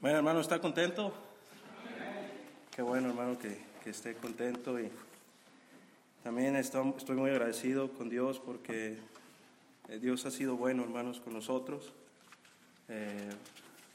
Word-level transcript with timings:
Bueno, 0.00 0.18
hermano, 0.18 0.38
¿está 0.38 0.60
contento? 0.60 1.12
Qué 2.70 2.82
bueno, 2.82 3.08
hermano, 3.08 3.36
que, 3.36 3.60
que 3.82 3.90
esté 3.90 4.14
contento 4.14 4.78
y 4.78 4.92
también 6.22 6.54
estoy, 6.54 6.94
muy 7.16 7.30
agradecido 7.30 7.92
con 7.94 8.08
Dios 8.08 8.38
porque 8.38 8.96
eh, 9.88 9.98
Dios 9.98 10.24
ha 10.24 10.30
sido 10.30 10.56
bueno, 10.56 10.84
hermanos, 10.84 11.18
con 11.18 11.32
nosotros, 11.32 11.92
eh, 12.88 13.28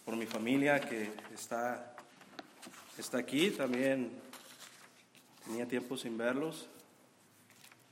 por 0.04 0.18
mi 0.18 0.26
familia 0.26 0.81
que 0.81 1.10
está, 1.34 1.96
está 2.98 3.20
aquí, 3.20 3.52
también 3.52 4.12
tenía 5.46 5.70
tiempo 5.70 5.96
sin 5.96 6.18
verlos 6.18 6.68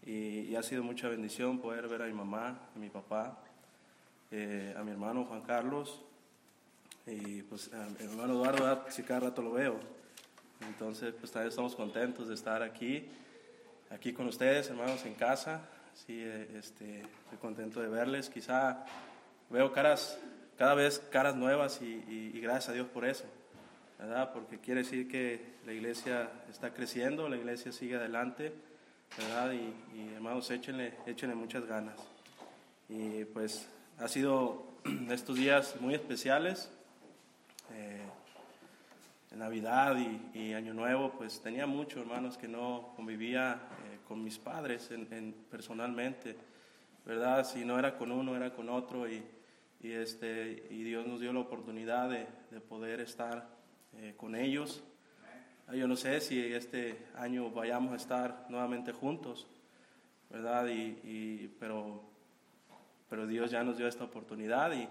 y, 0.05 0.49
y 0.49 0.55
ha 0.57 0.63
sido 0.63 0.83
mucha 0.83 1.07
bendición 1.07 1.59
poder 1.59 1.87
ver 1.87 2.01
a 2.01 2.07
mi 2.07 2.13
mamá, 2.13 2.59
a 2.75 2.77
mi 2.77 2.89
papá, 2.89 3.37
eh, 4.31 4.75
a 4.77 4.83
mi 4.83 4.91
hermano 4.91 5.23
Juan 5.23 5.43
Carlos 5.43 6.01
y 7.07 7.41
pues 7.43 7.71
a 7.73 7.87
mi 7.99 8.05
hermano 8.05 8.33
Eduardo, 8.33 8.85
si 8.89 9.03
cada 9.03 9.21
rato 9.21 9.41
lo 9.41 9.51
veo. 9.53 9.79
Entonces, 10.67 11.13
pues 11.19 11.31
también 11.31 11.49
estamos 11.49 11.75
contentos 11.75 12.27
de 12.27 12.35
estar 12.35 12.61
aquí, 12.61 13.07
aquí 13.89 14.13
con 14.13 14.27
ustedes, 14.27 14.69
hermanos, 14.69 15.03
en 15.05 15.15
casa. 15.15 15.61
Sí, 15.95 16.19
eh, 16.21 16.47
este, 16.57 17.01
estoy 17.01 17.37
contento 17.39 17.81
de 17.81 17.87
verles. 17.87 18.29
Quizá 18.29 18.85
veo 19.49 19.71
caras, 19.73 20.17
cada 20.57 20.75
vez 20.75 20.99
caras 21.11 21.35
nuevas 21.35 21.81
y, 21.81 21.85
y- 22.07 22.31
y 22.35 22.39
gracias 22.41 22.69
a 22.69 22.73
Dios 22.73 22.87
por 22.87 23.05
eso, 23.05 23.25
¿verdad? 23.99 24.31
Porque 24.33 24.59
quiere 24.59 24.83
decir 24.83 25.07
que 25.09 25.55
la 25.65 25.73
iglesia 25.73 26.29
está 26.49 26.73
creciendo, 26.73 27.27
la 27.27 27.37
iglesia 27.37 27.71
sigue 27.71 27.95
adelante, 27.95 28.53
¿verdad? 29.17 29.51
Y, 29.53 29.73
y, 29.99 30.13
hermanos, 30.13 30.49
échenle, 30.51 30.93
échenle 31.07 31.35
muchas 31.35 31.65
ganas. 31.65 31.99
Y 32.87 33.25
pues 33.25 33.67
ha 33.99 34.07
sido 34.07 34.63
estos 35.09 35.35
días 35.37 35.75
muy 35.81 35.95
especiales. 35.95 36.69
Navidad 39.35 39.95
y, 39.97 40.37
y 40.37 40.53
Año 40.53 40.73
Nuevo, 40.73 41.11
pues 41.17 41.41
tenía 41.41 41.65
mucho, 41.65 42.01
hermanos, 42.01 42.37
que 42.37 42.47
no 42.47 42.93
convivía 42.95 43.53
eh, 43.91 43.99
con 44.07 44.23
mis 44.23 44.37
padres 44.37 44.91
en, 44.91 45.07
en- 45.11 45.33
personalmente, 45.49 46.35
¿verdad? 47.05 47.45
Si 47.45 47.63
no 47.65 47.79
era 47.79 47.97
con 47.97 48.11
uno, 48.11 48.35
era 48.35 48.53
con 48.53 48.69
otro 48.69 49.09
y, 49.09 49.23
y, 49.81 49.91
este, 49.91 50.67
y 50.69 50.83
Dios 50.83 51.07
nos 51.07 51.19
dio 51.21 51.31
la 51.33 51.39
oportunidad 51.39 52.09
de, 52.09 52.27
de 52.51 52.59
poder 52.59 52.99
estar 52.99 53.47
eh, 53.97 54.13
con 54.17 54.35
ellos. 54.35 54.83
Ah, 55.67 55.75
Yo 55.75 55.87
no 55.87 55.95
sé 55.95 56.19
si 56.19 56.39
este 56.53 57.05
año 57.15 57.49
vayamos 57.51 57.93
a 57.93 57.95
estar 57.95 58.45
nuevamente 58.49 58.91
juntos, 58.91 59.47
¿verdad? 60.29 60.67
Y, 60.67 60.99
y- 61.03 61.55
pero, 61.59 62.03
pero 63.09 63.25
Dios 63.27 63.49
ya 63.49 63.63
nos 63.63 63.77
dio 63.77 63.87
esta 63.87 64.03
oportunidad 64.03 64.73
y, 64.73 64.87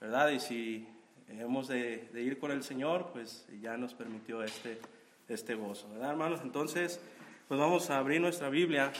¿verdad? 0.00 0.30
Y 0.30 0.40
si 0.40 0.88
hemos 1.28 1.68
de, 1.68 2.08
ir 2.14 2.38
con 2.38 2.50
el 2.50 2.62
Señor, 2.62 3.10
pues 3.12 3.46
ya 3.60 3.76
nos 3.76 3.94
permitió 3.94 4.42
este, 4.42 4.80
este 5.28 5.54
gozo, 5.54 5.88
¿verdad, 5.90 6.10
hermanos? 6.10 6.40
Entonces, 6.42 7.00
pues 7.46 7.60
vamos 7.60 7.90
a 7.90 7.98
abrir 7.98 8.20
nuestra 8.20 8.48
Biblia 8.48 8.92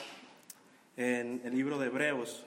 en 0.97 1.41
el 1.45 1.55
libro 1.55 1.79
de 1.79 1.87
Hebreos. 1.87 2.45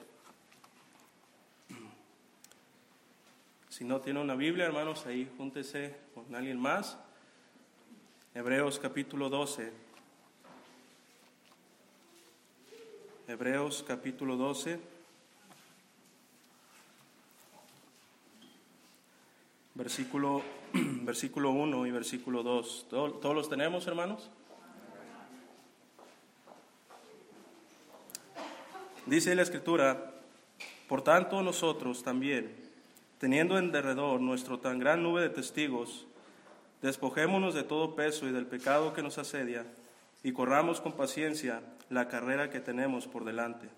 Si 3.68 3.84
no 3.84 4.00
tiene 4.00 4.20
una 4.20 4.34
Biblia, 4.34 4.66
hermanos, 4.66 5.06
ahí 5.06 5.30
júntese 5.36 5.96
con 6.14 6.34
alguien 6.34 6.60
más. 6.60 6.98
Hebreos 8.34 8.78
capítulo 8.78 9.28
12. 9.28 9.72
Hebreos 13.28 13.84
capítulo 13.86 14.36
12. 14.36 14.91
Versículo, 19.82 20.42
versículo 21.02 21.50
1 21.50 21.86
y 21.88 21.90
versículo 21.90 22.44
2. 22.44 22.86
¿Todo- 22.88 23.12
¿Todos 23.14 23.34
los 23.34 23.48
tenemos, 23.48 23.84
hermanos? 23.88 24.30
Dice 29.06 29.34
la 29.34 29.42
escritura, 29.42 30.12
por 30.88 31.02
tanto 31.02 31.42
nosotros 31.42 32.04
también, 32.04 32.54
teniendo 33.18 33.58
en 33.58 33.72
derredor 33.72 34.20
nuestro 34.20 34.60
tan 34.60 34.78
gran 34.78 35.02
nube 35.02 35.20
de 35.20 35.30
testigos, 35.30 36.06
despojémonos 36.80 37.52
de 37.52 37.64
todo 37.64 37.96
peso 37.96 38.28
y 38.28 38.30
del 38.30 38.46
pecado 38.46 38.92
que 38.92 39.02
nos 39.02 39.18
asedia, 39.18 39.66
y 40.22 40.30
corramos 40.30 40.80
con 40.80 40.92
paciencia 40.92 41.60
la 41.90 42.06
carrera 42.06 42.50
que 42.50 42.60
tenemos 42.60 43.08
por 43.08 43.24
delante. 43.24 43.68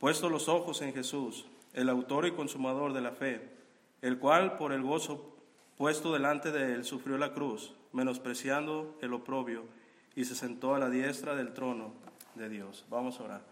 Puesto 0.00 0.30
los 0.30 0.48
ojos 0.48 0.80
en 0.80 0.94
Jesús, 0.94 1.44
el 1.74 1.90
autor 1.90 2.26
y 2.26 2.32
consumador 2.32 2.94
de 2.94 3.02
la 3.02 3.12
fe, 3.12 3.55
el 4.02 4.18
cual 4.18 4.56
por 4.56 4.72
el 4.72 4.82
gozo 4.82 5.36
puesto 5.76 6.12
delante 6.12 6.52
de 6.52 6.74
él 6.74 6.84
sufrió 6.84 7.18
la 7.18 7.32
cruz, 7.32 7.74
menospreciando 7.92 8.98
el 9.02 9.12
oprobio, 9.12 9.64
y 10.14 10.24
se 10.24 10.34
sentó 10.34 10.74
a 10.74 10.78
la 10.78 10.88
diestra 10.88 11.34
del 11.34 11.52
trono 11.52 11.92
de 12.34 12.48
Dios. 12.48 12.86
Vamos 12.88 13.20
a 13.20 13.24
orar. 13.24 13.42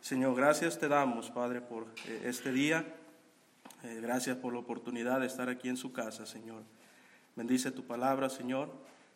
Señor, 0.00 0.34
gracias 0.34 0.78
te 0.78 0.88
damos, 0.88 1.30
Padre, 1.30 1.60
por 1.60 1.86
eh, 2.06 2.22
este 2.24 2.52
día. 2.52 2.84
Eh, 3.84 4.00
gracias 4.02 4.36
por 4.36 4.52
la 4.52 4.58
oportunidad 4.58 5.20
de 5.20 5.26
estar 5.26 5.48
aquí 5.48 5.68
en 5.68 5.76
su 5.76 5.92
casa, 5.92 6.26
Señor. 6.26 6.62
Bendice 7.36 7.70
tu 7.70 7.84
palabra, 7.84 8.28
Señor. 8.28 8.72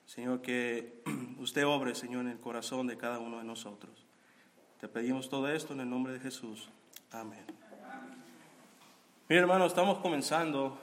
Señor, 0.06 0.43
que 0.43 1.03
usted 1.38 1.66
obre, 1.66 1.94
Señor, 1.97 2.22
en 2.22 2.33
el 2.33 2.38
corazón 2.38 2.87
de 2.87 2.97
cada 2.97 3.19
uno 3.19 3.38
de 3.38 3.44
nosotros. 3.44 4.06
Te 4.81 4.88
pedimos 4.88 5.28
todo 5.28 5.48
esto 5.48 5.72
en 5.72 5.81
el 5.81 5.91
nombre 5.91 6.12
de 6.12 6.21
Jesús. 6.21 6.69
Amén. 7.10 7.66
Mira, 9.28 9.41
hermano, 9.41 9.66
estamos 9.66 9.98
comenzando 9.98 10.78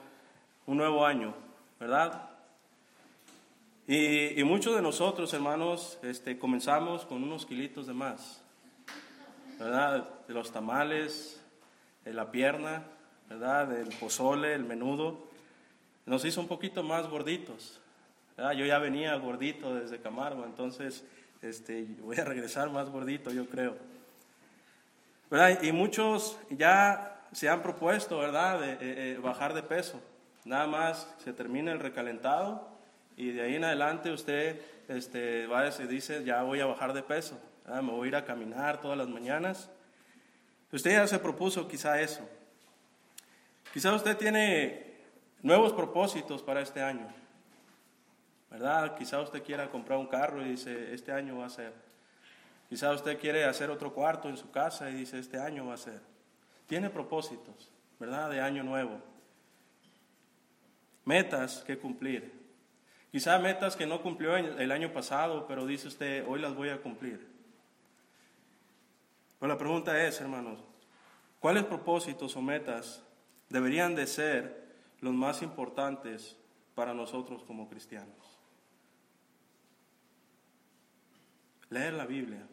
un 0.66 0.76
nuevo 0.76 1.06
año, 1.06 1.34
¿verdad? 1.80 2.28
Y, 3.86 4.38
y 4.38 4.44
muchos 4.44 4.76
de 4.76 4.82
nosotros, 4.82 5.32
hermanos, 5.32 5.98
este, 6.02 6.38
comenzamos 6.38 7.06
con 7.06 7.22
unos 7.24 7.46
kilitos 7.46 7.86
de 7.86 7.94
más, 7.94 8.42
¿verdad? 9.58 10.06
De 10.28 10.34
los 10.34 10.52
tamales, 10.52 11.42
de 12.04 12.12
la 12.12 12.30
pierna, 12.30 12.82
¿verdad? 13.30 13.68
Del 13.68 13.88
pozole, 13.96 14.52
el 14.52 14.64
menudo. 14.64 15.26
Nos 16.04 16.22
hizo 16.26 16.42
un 16.42 16.48
poquito 16.48 16.82
más 16.82 17.08
gorditos, 17.08 17.80
¿verdad? 18.36 18.52
Yo 18.52 18.66
ya 18.66 18.78
venía 18.78 19.16
gordito 19.16 19.74
desde 19.74 20.02
Camargo, 20.02 20.44
entonces 20.44 21.02
este, 21.40 21.86
voy 22.02 22.18
a 22.18 22.24
regresar 22.24 22.68
más 22.68 22.90
gordito, 22.90 23.30
yo 23.30 23.46
creo. 23.46 23.74
¿verdad? 25.30 25.62
Y 25.62 25.72
muchos 25.72 26.38
ya 26.50 27.13
se 27.32 27.48
han 27.48 27.62
propuesto, 27.62 28.18
¿verdad?, 28.18 28.62
eh, 28.64 28.78
eh, 28.80 29.18
bajar 29.22 29.54
de 29.54 29.62
peso. 29.62 30.00
Nada 30.44 30.66
más 30.66 31.12
se 31.18 31.32
termina 31.32 31.72
el 31.72 31.80
recalentado 31.80 32.68
y 33.16 33.30
de 33.30 33.42
ahí 33.42 33.54
en 33.56 33.64
adelante 33.64 34.10
usted 34.10 34.60
este, 34.88 35.46
va 35.46 35.66
y 35.66 35.86
dice, 35.86 36.24
ya 36.24 36.42
voy 36.42 36.60
a 36.60 36.66
bajar 36.66 36.92
de 36.92 37.02
peso, 37.02 37.40
¿verdad? 37.64 37.82
me 37.82 37.92
voy 37.92 38.06
a 38.06 38.08
ir 38.08 38.16
a 38.16 38.24
caminar 38.24 38.80
todas 38.80 38.98
las 38.98 39.08
mañanas. 39.08 39.70
Usted 40.72 40.92
ya 40.92 41.06
se 41.06 41.18
propuso 41.18 41.66
quizá 41.68 42.00
eso. 42.00 42.28
Quizá 43.72 43.94
usted 43.94 44.16
tiene 44.16 44.94
nuevos 45.42 45.72
propósitos 45.72 46.42
para 46.42 46.60
este 46.60 46.82
año, 46.82 47.06
¿verdad? 48.50 48.96
Quizá 48.96 49.20
usted 49.20 49.42
quiera 49.42 49.68
comprar 49.68 49.98
un 49.98 50.06
carro 50.06 50.42
y 50.44 50.50
dice, 50.50 50.92
este 50.92 51.12
año 51.12 51.38
va 51.38 51.46
a 51.46 51.50
ser. 51.50 51.72
Quizá 52.68 52.92
usted 52.92 53.18
quiere 53.18 53.44
hacer 53.44 53.70
otro 53.70 53.92
cuarto 53.92 54.28
en 54.28 54.36
su 54.36 54.50
casa 54.50 54.90
y 54.90 54.94
dice, 54.94 55.18
este 55.18 55.38
año 55.38 55.66
va 55.66 55.74
a 55.74 55.78
ser. 55.78 56.00
Tiene 56.66 56.90
propósitos, 56.90 57.70
¿verdad? 57.98 58.30
De 58.30 58.40
año 58.40 58.62
nuevo. 58.62 59.00
Metas 61.04 61.62
que 61.66 61.78
cumplir. 61.78 62.32
Quizá 63.12 63.38
metas 63.38 63.76
que 63.76 63.86
no 63.86 64.02
cumplió 64.02 64.36
el 64.36 64.72
año 64.72 64.92
pasado, 64.92 65.46
pero 65.46 65.66
dice 65.66 65.88
usted, 65.88 66.26
hoy 66.26 66.40
las 66.40 66.54
voy 66.54 66.70
a 66.70 66.80
cumplir. 66.80 67.28
Pero 69.38 69.52
la 69.52 69.58
pregunta 69.58 70.04
es, 70.04 70.20
hermanos, 70.20 70.58
¿cuáles 71.38 71.64
propósitos 71.64 72.34
o 72.34 72.42
metas 72.42 73.04
deberían 73.50 73.94
de 73.94 74.06
ser 74.06 74.74
los 75.00 75.12
más 75.12 75.42
importantes 75.42 76.36
para 76.74 76.94
nosotros 76.94 77.44
como 77.44 77.68
cristianos? 77.68 78.38
Leer 81.68 81.92
la 81.92 82.06
Biblia 82.06 82.48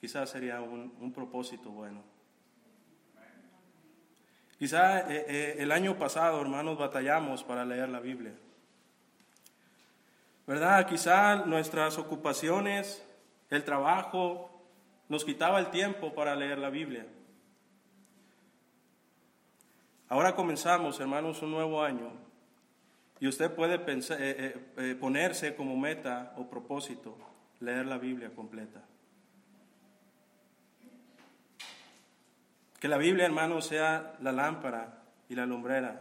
quizás 0.00 0.30
sería 0.30 0.60
un 0.60 1.12
propósito 1.12 1.70
bueno. 1.70 2.17
Quizá 4.58 5.00
eh, 5.00 5.24
eh, 5.28 5.56
el 5.58 5.70
año 5.70 5.96
pasado, 5.98 6.40
hermanos, 6.40 6.78
batallamos 6.78 7.44
para 7.44 7.64
leer 7.64 7.88
la 7.88 8.00
Biblia. 8.00 8.32
¿Verdad? 10.46 10.86
Quizá 10.86 11.36
nuestras 11.44 11.96
ocupaciones, 11.98 13.04
el 13.50 13.64
trabajo, 13.64 14.50
nos 15.08 15.24
quitaba 15.24 15.60
el 15.60 15.70
tiempo 15.70 16.12
para 16.14 16.34
leer 16.34 16.58
la 16.58 16.70
Biblia. 16.70 17.06
Ahora 20.08 20.34
comenzamos, 20.34 20.98
hermanos, 21.00 21.42
un 21.42 21.50
nuevo 21.50 21.82
año 21.82 22.10
y 23.20 23.28
usted 23.28 23.54
puede 23.54 23.78
pensar- 23.78 24.18
eh, 24.20 24.96
ponerse 24.98 25.54
como 25.54 25.76
meta 25.76 26.32
o 26.36 26.48
propósito 26.48 27.16
leer 27.60 27.86
la 27.86 27.98
Biblia 27.98 28.30
completa. 28.34 28.82
Que 32.80 32.88
la 32.88 32.96
Biblia, 32.96 33.26
hermano, 33.26 33.60
sea 33.60 34.16
la 34.20 34.32
lámpara 34.32 35.02
y 35.28 35.34
la 35.34 35.46
lumbrera 35.46 36.00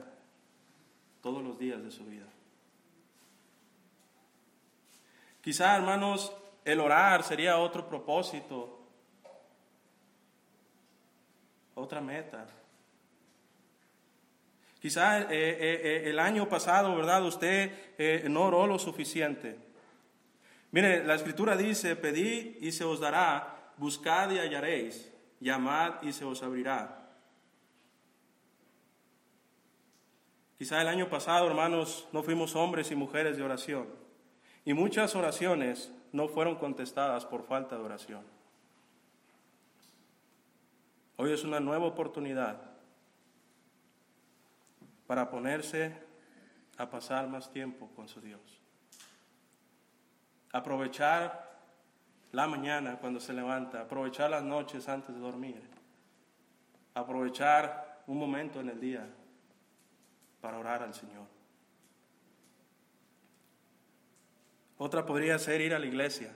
todos 1.21 1.43
los 1.43 1.57
días 1.57 1.83
de 1.83 1.91
su 1.91 2.05
vida. 2.05 2.25
Quizá, 5.41 5.75
hermanos, 5.75 6.33
el 6.65 6.79
orar 6.79 7.23
sería 7.23 7.57
otro 7.57 7.87
propósito, 7.87 8.79
otra 11.73 12.01
meta. 12.01 12.45
Quizá 14.79 15.21
eh, 15.21 15.25
eh, 15.31 15.81
eh, 15.83 16.01
el 16.09 16.19
año 16.19 16.47
pasado, 16.47 16.95
¿verdad? 16.95 17.23
Usted 17.23 18.25
no 18.29 18.43
oró 18.43 18.67
lo 18.67 18.77
suficiente. 18.77 19.57
Mire, 20.71 21.03
la 21.03 21.15
escritura 21.15 21.55
dice, 21.55 21.95
pedid 21.95 22.57
y 22.61 22.71
se 22.71 22.83
os 22.83 22.99
dará, 22.99 23.71
buscad 23.77 24.29
y 24.31 24.39
hallaréis, 24.39 25.11
llamad 25.39 26.01
y 26.01 26.13
se 26.13 26.25
os 26.25 26.43
abrirá. 26.43 27.07
Quizá 30.57 30.81
el 30.81 30.87
año 30.87 31.09
pasado, 31.09 31.47
hermanos, 31.47 32.07
no 32.11 32.23
fuimos 32.23 32.55
hombres 32.55 32.89
y 32.91 32.95
mujeres 32.95 33.37
de 33.37 33.43
oración. 33.43 33.87
Y 34.65 34.73
muchas 34.73 35.15
oraciones 35.15 35.93
no 36.11 36.27
fueron 36.27 36.55
contestadas 36.55 37.25
por 37.25 37.43
falta 37.43 37.77
de 37.77 37.83
oración. 37.83 38.25
Hoy 41.17 41.31
es 41.31 41.43
una 41.43 41.59
nueva 41.59 41.85
oportunidad 41.85 42.59
para 45.05 45.29
ponerse 45.29 45.95
a 46.77 46.89
pasar 46.89 47.27
más 47.27 47.51
tiempo 47.51 47.89
con 47.95 48.07
su 48.07 48.21
Dios. 48.21 48.41
Aprovechar 50.51 51.56
la 52.31 52.47
mañana 52.47 52.97
cuando 52.97 53.19
se 53.19 53.33
levanta, 53.33 53.81
aprovechar 53.81 54.29
las 54.29 54.43
noches 54.43 54.87
antes 54.89 55.15
de 55.15 55.21
dormir, 55.21 55.61
aprovechar 56.93 58.03
un 58.07 58.17
momento 58.17 58.59
en 58.59 58.69
el 58.69 58.79
día 58.79 59.07
para 60.41 60.57
orar 60.57 60.83
al 60.83 60.93
Señor. 60.93 61.25
Otra 64.77 65.05
podría 65.05 65.39
ser 65.39 65.61
ir 65.61 65.73
a 65.73 65.79
la 65.79 65.85
iglesia. 65.85 66.31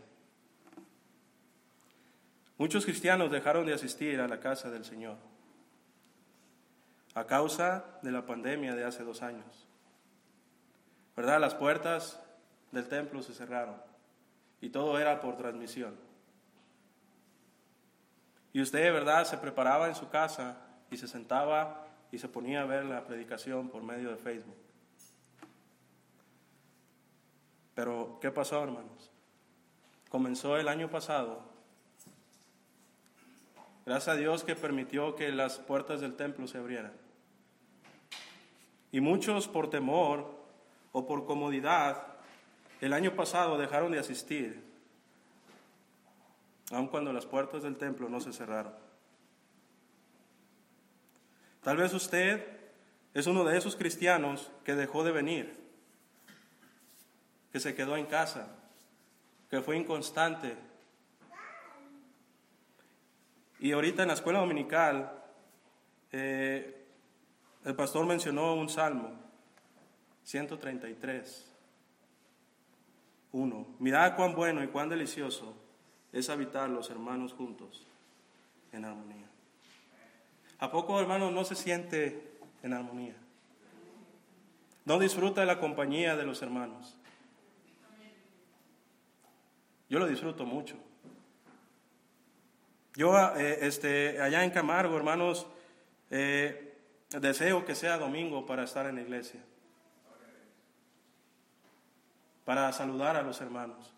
Muchos 2.58 2.86
cristianos 2.86 3.32
dejaron 3.32 3.66
de 3.66 3.74
asistir 3.74 4.20
a 4.20 4.28
la 4.28 4.40
casa 4.40 4.70
del 4.70 4.86
Señor 4.86 5.18
a 7.14 7.26
causa 7.26 7.84
de 8.02 8.12
la 8.12 8.26
pandemia 8.26 8.74
de 8.74 8.86
hace 8.86 9.04
dos 9.04 9.22
años. 9.22 9.68
¿Verdad? 11.16 11.42
Las 11.42 11.56
puertas 11.56 12.22
del 12.72 12.88
templo 12.88 13.22
se 13.22 13.34
cerraron 13.34 13.91
y 14.62 14.70
todo 14.70 15.00
era 15.00 15.20
por 15.20 15.36
transmisión. 15.36 15.96
Y 18.54 18.62
usted, 18.62 18.94
¿verdad? 18.94 19.26
Se 19.26 19.38
preparaba 19.38 19.88
en 19.88 19.96
su 19.96 20.10
casa 20.10 20.58
y 20.90 20.98
se 20.98 21.08
sentaba 21.08 21.88
y 22.12 22.20
se 22.20 22.28
ponía 22.28 22.62
a 22.62 22.66
ver 22.66 22.86
la 22.86 23.06
predicación 23.06 23.70
por 23.70 23.82
medio 23.82 24.10
de 24.10 24.18
Facebook. 24.18 24.56
Pero, 27.74 28.20
¿qué 28.22 28.32
pasó, 28.32 28.62
hermanos? 28.64 29.12
Comenzó 30.10 30.58
el 30.58 30.68
año 30.68 30.90
pasado. 30.90 31.42
Gracias 33.86 34.16
a 34.16 34.20
Dios 34.20 34.44
que 34.44 34.56
permitió 34.56 35.16
que 35.16 35.32
las 35.32 35.58
puertas 35.58 36.02
del 36.02 36.16
templo 36.16 36.48
se 36.48 36.58
abrieran. 36.58 36.94
Y 38.92 39.00
muchos 39.00 39.48
por 39.48 39.70
temor 39.70 40.36
o 40.92 41.08
por 41.08 41.26
comodidad, 41.26 42.06
el 42.82 42.94
año 42.94 43.16
pasado 43.16 43.58
dejaron 43.58 43.92
de 43.92 44.00
asistir, 44.00 44.62
aun 46.72 46.88
cuando 46.88 47.14
las 47.14 47.28
puertas 47.28 47.62
del 47.62 47.78
templo 47.78 48.10
no 48.10 48.20
se 48.20 48.34
cerraron. 48.34 48.74
Tal 51.62 51.78
vez 51.78 51.94
usted 51.94 52.44
es 53.14 53.28
uno 53.28 53.44
de 53.44 53.56
esos 53.56 53.76
cristianos 53.76 54.52
que 54.66 54.76
dejó 54.76 55.04
de 55.04 55.12
venir, 55.12 55.62
que 57.52 57.60
se 57.60 57.76
quedó 57.76 57.98
en 57.98 58.08
casa, 58.08 58.48
que 59.52 59.62
fue 59.62 59.78
inconstante. 59.78 60.58
Y 63.60 63.74
ahorita 63.74 64.02
en 64.02 64.08
la 64.08 64.16
escuela 64.16 64.40
dominical, 64.40 65.22
eh, 66.12 66.88
el 67.64 67.76
pastor 67.76 68.08
mencionó 68.08 68.56
un 68.56 68.70
salmo, 68.70 69.12
133, 70.24 71.51
1. 73.32 73.68
Mirad 73.80 74.16
cuán 74.16 74.36
bueno 74.36 74.64
y 74.64 74.68
cuán 74.68 74.90
delicioso 74.90 75.56
es 76.12 76.30
habitar 76.30 76.70
los 76.70 76.90
hermanos 76.90 77.34
juntos 77.34 77.86
en 78.72 78.86
armonía. 78.86 79.28
¿A 80.60 80.72
poco, 80.72 81.00
hermano, 81.00 81.32
no 81.32 81.44
se 81.44 81.56
siente 81.56 82.38
en 82.62 82.74
armonía? 82.74 83.16
No 84.86 85.00
disfruta 85.00 85.42
de 85.42 85.48
la 85.48 85.60
compañía 85.60 86.16
de 86.16 86.26
los 86.26 86.42
hermanos. 86.42 86.96
Yo 89.90 90.00
lo 90.00 90.08
disfruto 90.08 90.46
mucho. 90.46 90.76
Yo, 92.96 93.18
eh, 93.38 93.60
este, 93.62 94.22
allá 94.22 94.44
en 94.44 94.52
Camargo, 94.52 94.98
hermanos, 94.98 95.48
eh, 96.10 96.78
deseo 97.10 97.66
que 97.66 97.76
sea 97.76 97.98
domingo 97.98 98.46
para 98.46 98.64
estar 98.64 98.86
en 98.86 98.96
la 98.96 99.02
iglesia, 99.02 99.40
para 102.52 102.74
saludar 102.74 103.16
a 103.16 103.22
los 103.22 103.40
hermanos. 103.40 103.96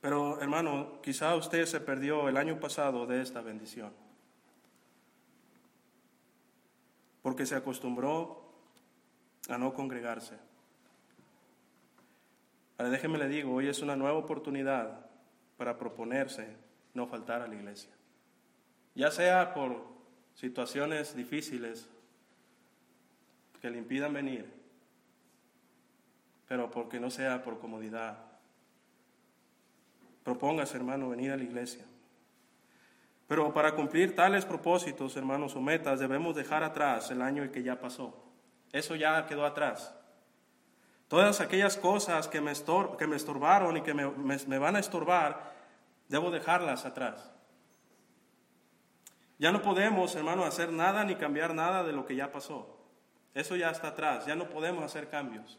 Pero 0.00 0.40
hermano, 0.40 1.00
quizá 1.00 1.36
usted 1.36 1.64
se 1.66 1.78
perdió 1.78 2.28
el 2.28 2.36
año 2.36 2.58
pasado 2.58 3.06
de 3.06 3.22
esta 3.22 3.40
bendición. 3.40 3.92
Porque 7.22 7.46
se 7.46 7.54
acostumbró 7.54 8.52
a 9.48 9.56
no 9.58 9.72
congregarse. 9.74 10.34
Ahora 12.76 12.90
déjeme 12.90 13.18
le 13.18 13.28
digo, 13.28 13.54
hoy 13.54 13.68
es 13.68 13.80
una 13.80 13.94
nueva 13.94 14.18
oportunidad 14.18 15.06
para 15.56 15.78
proponerse 15.78 16.48
no 16.94 17.06
faltar 17.06 17.42
a 17.42 17.46
la 17.46 17.54
iglesia. 17.54 17.92
Ya 18.96 19.12
sea 19.12 19.54
por 19.54 19.84
situaciones 20.34 21.14
difíciles 21.14 21.88
que 23.60 23.70
le 23.70 23.78
impidan 23.78 24.12
venir, 24.12 24.63
pero 26.46 26.70
porque 26.70 27.00
no 27.00 27.10
sea 27.10 27.42
por 27.42 27.58
comodidad 27.58 28.34
Propóngase, 30.24 30.78
hermano, 30.78 31.10
venir 31.10 31.30
a 31.30 31.36
la 31.36 31.44
iglesia. 31.44 31.84
Pero 33.28 33.52
para 33.52 33.74
cumplir 33.74 34.16
tales 34.16 34.44
propósitos, 34.46 35.16
hermanos, 35.16 35.54
o 35.54 35.60
metas, 35.60 36.00
debemos 36.00 36.34
dejar 36.34 36.64
atrás 36.64 37.10
el 37.10 37.20
año 37.20 37.50
que 37.52 37.62
ya 37.62 37.78
pasó. 37.78 38.24
Eso 38.72 38.96
ya 38.96 39.26
quedó 39.26 39.44
atrás. 39.44 39.94
Todas 41.08 41.40
aquellas 41.42 41.76
cosas 41.76 42.26
que 42.26 42.40
me, 42.40 42.52
que 42.98 43.06
me 43.06 43.16
estorbaron 43.16 43.76
y 43.76 43.82
que 43.82 43.92
me, 43.92 44.06
me 44.08 44.58
van 44.58 44.76
a 44.76 44.80
estorbar, 44.80 45.52
debo 46.08 46.30
dejarlas 46.30 46.86
atrás. 46.86 47.30
Ya 49.38 49.52
no 49.52 49.60
podemos, 49.60 50.14
hermano, 50.16 50.44
hacer 50.44 50.72
nada 50.72 51.04
ni 51.04 51.16
cambiar 51.16 51.54
nada 51.54 51.84
de 51.84 51.92
lo 51.92 52.06
que 52.06 52.16
ya 52.16 52.32
pasó. 52.32 52.78
Eso 53.34 53.56
ya 53.56 53.70
está 53.70 53.88
atrás, 53.88 54.24
ya 54.24 54.34
no 54.34 54.48
podemos 54.48 54.82
hacer 54.84 55.10
cambios. 55.10 55.58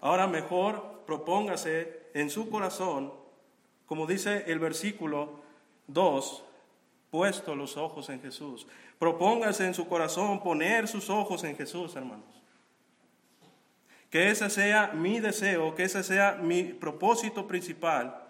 Ahora 0.00 0.26
mejor 0.26 1.02
propóngase 1.06 2.10
en 2.14 2.30
su 2.30 2.48
corazón, 2.50 3.12
como 3.86 4.06
dice 4.06 4.44
el 4.46 4.58
versículo 4.58 5.40
2, 5.88 6.44
puesto 7.10 7.54
los 7.54 7.76
ojos 7.76 8.08
en 8.10 8.20
Jesús. 8.20 8.66
Propóngase 8.98 9.66
en 9.66 9.74
su 9.74 9.88
corazón 9.88 10.40
poner 10.40 10.88
sus 10.88 11.08
ojos 11.10 11.44
en 11.44 11.56
Jesús, 11.56 11.96
hermanos. 11.96 12.26
Que 14.10 14.30
ese 14.30 14.48
sea 14.50 14.88
mi 14.88 15.20
deseo, 15.20 15.74
que 15.74 15.84
ese 15.84 16.02
sea 16.02 16.34
mi 16.34 16.64
propósito 16.64 17.46
principal 17.46 18.22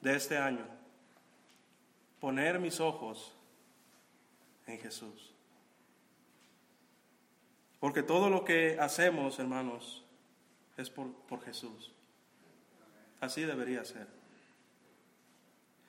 de 0.00 0.16
este 0.16 0.36
año. 0.36 0.66
Poner 2.20 2.58
mis 2.58 2.80
ojos 2.80 3.34
en 4.66 4.78
Jesús. 4.78 5.32
Porque 7.80 8.02
todo 8.02 8.30
lo 8.30 8.44
que 8.44 8.78
hacemos, 8.80 9.38
hermanos, 9.38 10.03
es 10.76 10.90
por, 10.90 11.40
Jesús. 11.44 11.92
Así 13.20 13.42
debería 13.42 13.84
ser. 13.84 14.06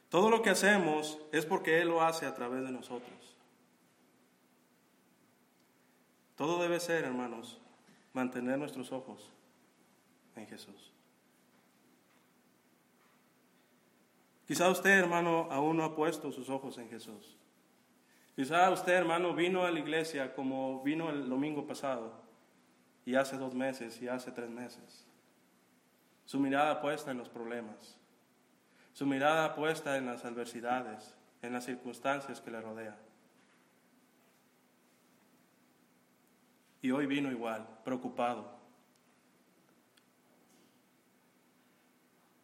Todo 0.09 0.29
lo 0.29 0.41
que 0.41 0.51
hacemos 0.51 1.19
es 1.31 1.45
porque 1.45 1.81
Él 1.81 1.89
lo 1.89 2.01
hace 2.01 2.25
a 2.25 2.35
través 2.35 2.63
de 2.63 2.71
nosotros. 2.71 3.35
Todo 6.35 6.61
debe 6.61 6.79
ser, 6.79 7.05
hermanos, 7.05 7.59
mantener 8.13 8.57
nuestros 8.57 8.91
ojos 8.91 9.31
en 10.35 10.47
Jesús. 10.47 10.91
Quizá 14.47 14.69
usted, 14.69 14.91
hermano, 14.91 15.47
aún 15.51 15.77
no 15.77 15.83
ha 15.83 15.95
puesto 15.95 16.31
sus 16.31 16.49
ojos 16.49 16.77
en 16.77 16.89
Jesús. 16.89 17.35
Quizá 18.35 18.69
usted, 18.69 18.93
hermano, 18.93 19.33
vino 19.33 19.63
a 19.63 19.71
la 19.71 19.79
iglesia 19.79 20.35
como 20.35 20.83
vino 20.83 21.09
el 21.09 21.27
domingo 21.27 21.65
pasado 21.65 22.24
y 23.05 23.15
hace 23.15 23.37
dos 23.37 23.53
meses 23.53 24.01
y 24.01 24.07
hace 24.07 24.31
tres 24.31 24.49
meses. 24.49 25.05
Su 26.25 26.39
mirada 26.39 26.81
puesta 26.81 27.11
en 27.11 27.17
los 27.17 27.29
problemas, 27.29 27.97
su 28.93 29.05
mirada 29.05 29.55
puesta 29.55 29.97
en 29.97 30.07
las 30.07 30.25
adversidades, 30.25 31.15
en 31.41 31.53
las 31.53 31.65
circunstancias 31.65 32.41
que 32.41 32.51
le 32.51 32.61
rodean. 32.61 33.05
y 36.85 36.91
hoy 36.91 37.07
vino 37.07 37.31
igual, 37.31 37.67
preocupado. 37.83 38.47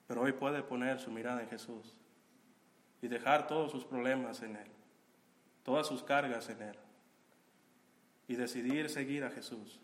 Pero 0.08 0.22
hoy 0.24 0.32
puede 0.32 0.64
poner 0.64 1.00
su 1.00 1.12
mirada 1.12 1.44
en 1.44 1.48
Jesús 1.48 1.96
y 3.04 3.08
dejar 3.08 3.46
todos 3.46 3.72
sus 3.72 3.86
problemas 3.86 4.42
en 4.42 4.56
Él, 4.56 4.68
todas 5.64 5.86
sus 5.86 6.02
cargas 6.02 6.50
en 6.50 6.60
Él 6.60 6.76
y 8.28 8.36
decidir 8.36 8.90
seguir 8.90 9.24
a 9.24 9.30
Jesús. 9.30 9.80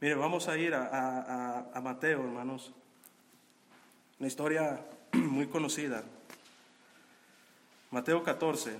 Mire, 0.00 0.14
vamos 0.14 0.48
a 0.48 0.56
ir 0.56 0.74
a, 0.74 1.78
Mateo, 1.82 2.20
hermanos. 2.20 2.72
Una 4.18 4.28
historia 4.28 4.80
muy 5.12 5.46
conocida. 5.46 6.02
Mateo 7.90 8.22
14. 8.22 8.78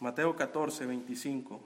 Mateo 0.00 0.36
14, 0.36 0.84
25. 0.84 1.60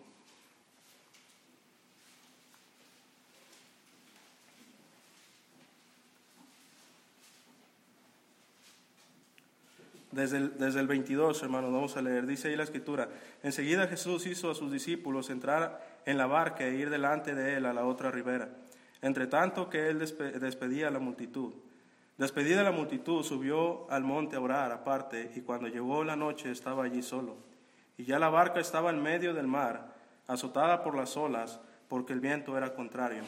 Desde 10.17 10.39
el, 10.39 10.57
desde 10.57 10.81
el 10.81 10.87
22, 10.87 11.43
hermanos, 11.43 11.71
vamos 11.71 11.95
a 11.99 12.01
leer. 12.01 12.27
Dice 12.27 12.49
ahí 12.49 12.57
la 12.57 12.63
escritura. 12.63 13.11
Enseguida 13.43 13.87
Jesús 13.87 14.27
hizo 14.27 14.51
a 14.51 14.55
sus 14.55 14.73
discípulos 14.73 15.29
entrar 15.29 16.01
en 16.07 16.17
la 16.17 16.27
barca 16.27 16.65
e 16.65 16.75
ir 16.75 16.89
delante 16.89 17.35
de 17.35 17.59
él 17.59 17.67
a 17.67 17.75
la 17.75 17.85
otra 17.85 18.11
ribera. 18.11 18.49
Entre 19.03 19.27
tanto 19.27 19.69
que 19.69 19.91
él 19.91 19.99
despedía 19.99 20.89
a 20.89 20.91
la 20.91 21.01
multitud. 21.01 21.53
Despedida 22.17 22.63
la 22.63 22.71
multitud, 22.71 23.23
subió 23.25 23.91
al 23.91 24.05
monte 24.05 24.37
a 24.37 24.41
orar 24.41 24.73
aparte, 24.73 25.33
y 25.37 25.43
cuando 25.43 25.69
llegó 25.69 26.03
la 26.03 26.17
noche 26.17 26.51
estaba 26.51 26.85
allí 26.85 27.03
solo. 27.03 27.37
Y 27.99 28.05
ya 28.05 28.19
la 28.19 28.31
barca 28.31 28.59
estaba 28.59 28.89
en 28.89 29.03
medio 29.03 29.35
del 29.35 29.47
mar, 29.47 29.93
azotada 30.29 30.83
por 30.83 30.97
las 30.97 31.15
olas, 31.19 31.61
porque 31.89 32.15
el 32.15 32.21
viento 32.21 32.57
era 32.57 32.73
contrario. 32.73 33.23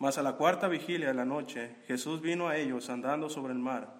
Mas 0.00 0.18
a 0.18 0.24
la 0.24 0.32
cuarta 0.32 0.66
vigilia 0.66 1.06
de 1.06 1.14
la 1.14 1.24
noche, 1.24 1.76
Jesús 1.86 2.20
vino 2.20 2.48
a 2.48 2.56
ellos 2.56 2.90
andando 2.90 3.30
sobre 3.30 3.52
el 3.52 3.60
mar. 3.60 3.97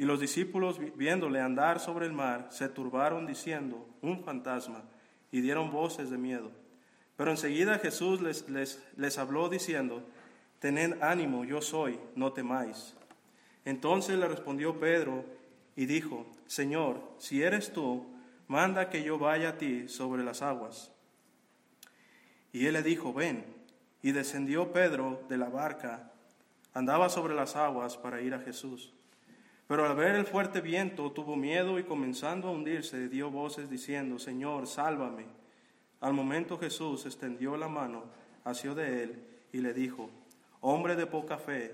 Y 0.00 0.06
los 0.06 0.18
discípulos, 0.18 0.80
viéndole 0.96 1.42
andar 1.42 1.78
sobre 1.78 2.06
el 2.06 2.14
mar, 2.14 2.46
se 2.48 2.70
turbaron 2.70 3.26
diciendo, 3.26 3.86
un 4.00 4.24
fantasma, 4.24 4.82
y 5.30 5.42
dieron 5.42 5.70
voces 5.70 6.08
de 6.08 6.16
miedo. 6.16 6.50
Pero 7.18 7.30
enseguida 7.30 7.78
Jesús 7.78 8.22
les, 8.22 8.48
les, 8.48 8.82
les 8.96 9.18
habló 9.18 9.50
diciendo, 9.50 10.02
Tened 10.58 11.02
ánimo, 11.02 11.44
yo 11.44 11.60
soy, 11.60 12.00
no 12.16 12.32
temáis. 12.32 12.94
Entonces 13.66 14.18
le 14.18 14.26
respondió 14.26 14.80
Pedro 14.80 15.22
y 15.76 15.84
dijo, 15.84 16.26
Señor, 16.46 17.02
si 17.18 17.42
eres 17.42 17.70
tú, 17.70 18.06
manda 18.48 18.88
que 18.88 19.02
yo 19.02 19.18
vaya 19.18 19.50
a 19.50 19.58
ti 19.58 19.86
sobre 19.90 20.24
las 20.24 20.40
aguas. 20.40 20.90
Y 22.54 22.64
él 22.64 22.72
le 22.72 22.82
dijo, 22.82 23.12
ven. 23.12 23.44
Y 24.00 24.12
descendió 24.12 24.72
Pedro 24.72 25.22
de 25.28 25.36
la 25.36 25.50
barca, 25.50 26.10
andaba 26.72 27.10
sobre 27.10 27.34
las 27.34 27.54
aguas 27.54 27.98
para 27.98 28.22
ir 28.22 28.32
a 28.32 28.40
Jesús. 28.40 28.94
Pero 29.70 29.86
al 29.86 29.94
ver 29.94 30.16
el 30.16 30.26
fuerte 30.26 30.60
viento 30.60 31.12
tuvo 31.12 31.36
miedo 31.36 31.78
y 31.78 31.84
comenzando 31.84 32.48
a 32.48 32.50
hundirse 32.50 33.08
dio 33.08 33.30
voces 33.30 33.70
diciendo, 33.70 34.18
Señor, 34.18 34.66
sálvame. 34.66 35.26
Al 36.00 36.12
momento 36.12 36.58
Jesús 36.58 37.06
extendió 37.06 37.56
la 37.56 37.68
mano, 37.68 38.02
hacia 38.42 38.74
de 38.74 39.04
él 39.04 39.24
y 39.52 39.58
le 39.58 39.72
dijo, 39.72 40.10
Hombre 40.60 40.96
de 40.96 41.06
poca 41.06 41.38
fe, 41.38 41.72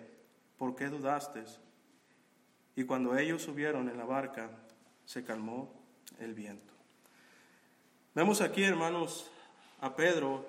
¿por 0.58 0.76
qué 0.76 0.88
dudaste? 0.88 1.44
Y 2.74 2.84
cuando 2.84 3.16
ellos 3.16 3.40
subieron 3.40 3.88
en 3.88 3.96
la 3.96 4.04
barca, 4.04 4.50
se 5.06 5.24
calmó 5.24 5.72
el 6.20 6.34
viento. 6.34 6.74
Vemos 8.14 8.42
aquí, 8.42 8.62
hermanos, 8.62 9.30
a 9.80 9.96
Pedro, 9.96 10.44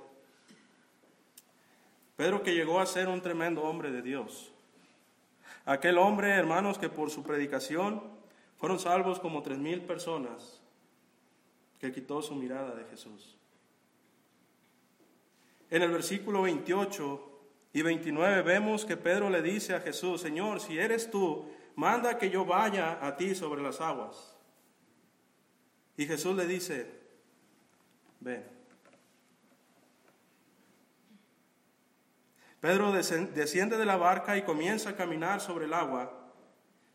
Pedro 2.17 2.43
que 2.43 2.53
llegó 2.53 2.81
a 2.81 2.85
ser 2.85 3.07
un 3.07 3.21
tremendo 3.21 3.63
hombre 3.63 3.89
de 3.89 4.01
Dios. 4.01 4.51
Aquel 5.67 5.97
hombre, 5.97 6.29
hermanos, 6.29 6.79
que 6.79 6.87
por 6.87 7.09
su 7.09 7.23
predicación 7.23 8.01
fueron 8.55 8.79
salvos 8.79 9.19
como 9.19 9.43
tres 9.43 9.57
mil 9.57 9.81
personas, 9.81 10.61
que 11.77 11.91
quitó 11.91 12.21
su 12.21 12.35
mirada 12.35 12.73
de 12.73 12.85
Jesús. 12.85 13.35
En 15.69 15.81
el 15.81 15.91
versículo 15.91 16.43
28 16.43 17.39
y 17.73 17.81
29 17.81 18.43
vemos 18.43 18.85
que 18.85 18.95
Pedro 18.95 19.29
le 19.29 19.41
dice 19.41 19.75
a 19.75 19.81
Jesús, 19.81 20.21
Señor, 20.21 20.61
si 20.61 20.79
eres 20.79 21.11
tú, 21.11 21.45
manda 21.75 22.17
que 22.17 22.29
yo 22.29 22.45
vaya 22.45 23.05
a 23.05 23.17
ti 23.17 23.35
sobre 23.35 23.61
las 23.61 23.81
aguas. 23.81 24.37
Y 25.97 26.05
Jesús 26.05 26.33
le 26.37 26.47
dice, 26.47 26.89
ven. 28.21 28.56
Pedro 32.67 32.91
desciende 32.91 33.77
de 33.77 33.85
la 33.85 33.95
barca 33.95 34.35
y 34.35 34.43
comienza 34.43 34.89
a 34.89 34.95
caminar 34.97 35.39
sobre 35.39 35.63
el 35.63 35.73
agua. 35.73 36.11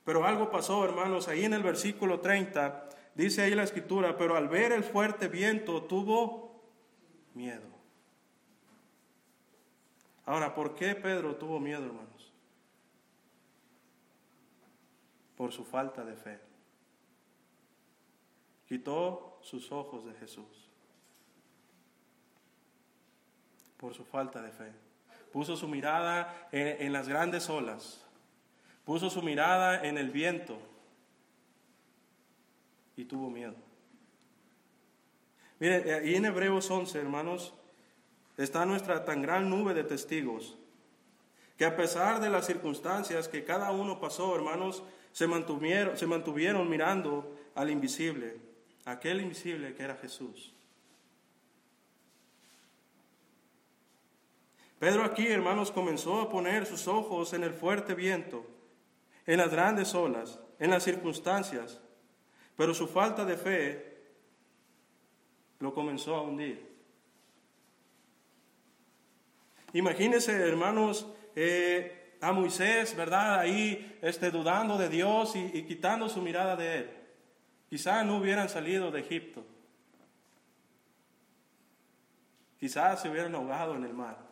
Pero 0.04 0.26
algo 0.26 0.50
pasó, 0.50 0.84
hermanos, 0.84 1.28
ahí 1.28 1.46
en 1.46 1.54
el 1.54 1.62
versículo 1.62 2.20
30, 2.20 2.90
dice 3.14 3.40
ahí 3.40 3.54
la 3.54 3.62
escritura, 3.62 4.18
pero 4.18 4.36
al 4.36 4.48
ver 4.48 4.72
el 4.72 4.84
fuerte 4.84 5.28
viento 5.28 5.84
tuvo 5.84 6.62
miedo. 7.32 7.70
Ahora, 10.26 10.54
¿por 10.54 10.74
qué 10.74 10.94
Pedro 10.94 11.36
tuvo 11.36 11.58
miedo, 11.58 11.86
hermanos? 11.86 12.30
Por 15.38 15.52
su 15.52 15.64
falta 15.64 16.04
de 16.04 16.16
fe. 16.16 16.38
Quitó 18.66 19.38
sus 19.40 19.72
ojos 19.72 20.04
de 20.04 20.12
Jesús. 20.16 20.68
Por 23.78 23.94
su 23.94 24.04
falta 24.04 24.42
de 24.42 24.52
fe 24.52 24.81
puso 25.32 25.56
su 25.56 25.66
mirada 25.66 26.48
en, 26.52 26.92
las 26.92 27.08
grandes 27.08 27.48
olas, 27.48 28.04
puso 28.84 29.10
su 29.10 29.22
mirada 29.22 29.86
en 29.86 29.98
el 29.98 30.10
viento 30.10 30.58
y 32.96 33.04
tuvo 33.04 33.30
miedo. 33.30 33.54
Mire, 35.58 35.94
ahí 35.94 36.14
en 36.16 36.24
Hebreos 36.26 36.70
11, 36.70 36.98
hermanos, 36.98 37.54
está 38.36 38.66
nuestra 38.66 39.04
tan 39.04 39.22
gran 39.22 39.48
nube 39.48 39.74
de 39.74 39.84
testigos, 39.84 40.56
que 41.56 41.64
a 41.64 41.76
pesar 41.76 42.20
de 42.20 42.30
las 42.30 42.46
circunstancias 42.46 43.28
que 43.28 43.44
cada 43.44 43.70
uno 43.70 44.00
pasó, 44.00 44.34
hermanos, 44.34 44.82
se 45.12 45.26
mantuvieron, 45.26 45.96
se 45.96 46.06
mantuvieron 46.06 46.68
mirando 46.68 47.36
al 47.54 47.70
invisible, 47.70 48.36
aquel 48.84 49.20
invisible 49.20 49.74
que 49.74 49.82
era 49.82 49.96
Jesús. 49.96 50.52
Pedro 54.82 55.04
aquí, 55.04 55.28
hermanos, 55.28 55.70
comenzó 55.70 56.22
a 56.22 56.28
poner 56.28 56.66
sus 56.66 56.88
ojos 56.88 57.34
en 57.34 57.44
el 57.44 57.52
fuerte 57.52 57.94
viento, 57.94 58.44
en 59.26 59.38
las 59.38 59.52
grandes 59.52 59.94
olas, 59.94 60.40
en 60.58 60.70
las 60.70 60.82
circunstancias, 60.82 61.80
pero 62.56 62.74
su 62.74 62.88
falta 62.88 63.24
de 63.24 63.36
fe 63.36 64.02
lo 65.60 65.72
comenzó 65.72 66.16
a 66.16 66.22
hundir. 66.22 66.68
Imagínense, 69.72 70.32
hermanos, 70.32 71.06
eh, 71.36 72.16
a 72.20 72.32
Moisés, 72.32 72.96
¿verdad? 72.96 73.38
Ahí 73.38 74.00
este, 74.02 74.32
dudando 74.32 74.76
de 74.78 74.88
Dios 74.88 75.36
y, 75.36 75.58
y 75.58 75.62
quitando 75.62 76.08
su 76.08 76.20
mirada 76.20 76.56
de 76.56 76.78
él. 76.78 76.90
Quizá 77.70 78.02
no 78.02 78.16
hubieran 78.16 78.48
salido 78.48 78.90
de 78.90 78.98
Egipto. 78.98 79.44
Quizás 82.58 83.00
se 83.00 83.08
hubieran 83.08 83.32
ahogado 83.36 83.76
en 83.76 83.84
el 83.84 83.94
mar. 83.94 84.31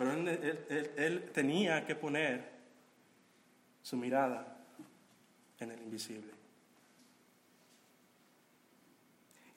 Pero 0.00 0.12
él, 0.14 1.30
tenía 1.34 1.84
que 1.84 1.94
poner 1.94 2.50
su 3.82 3.98
mirada 3.98 4.56
en 5.58 5.72
el 5.72 5.82
invisible. 5.82 6.32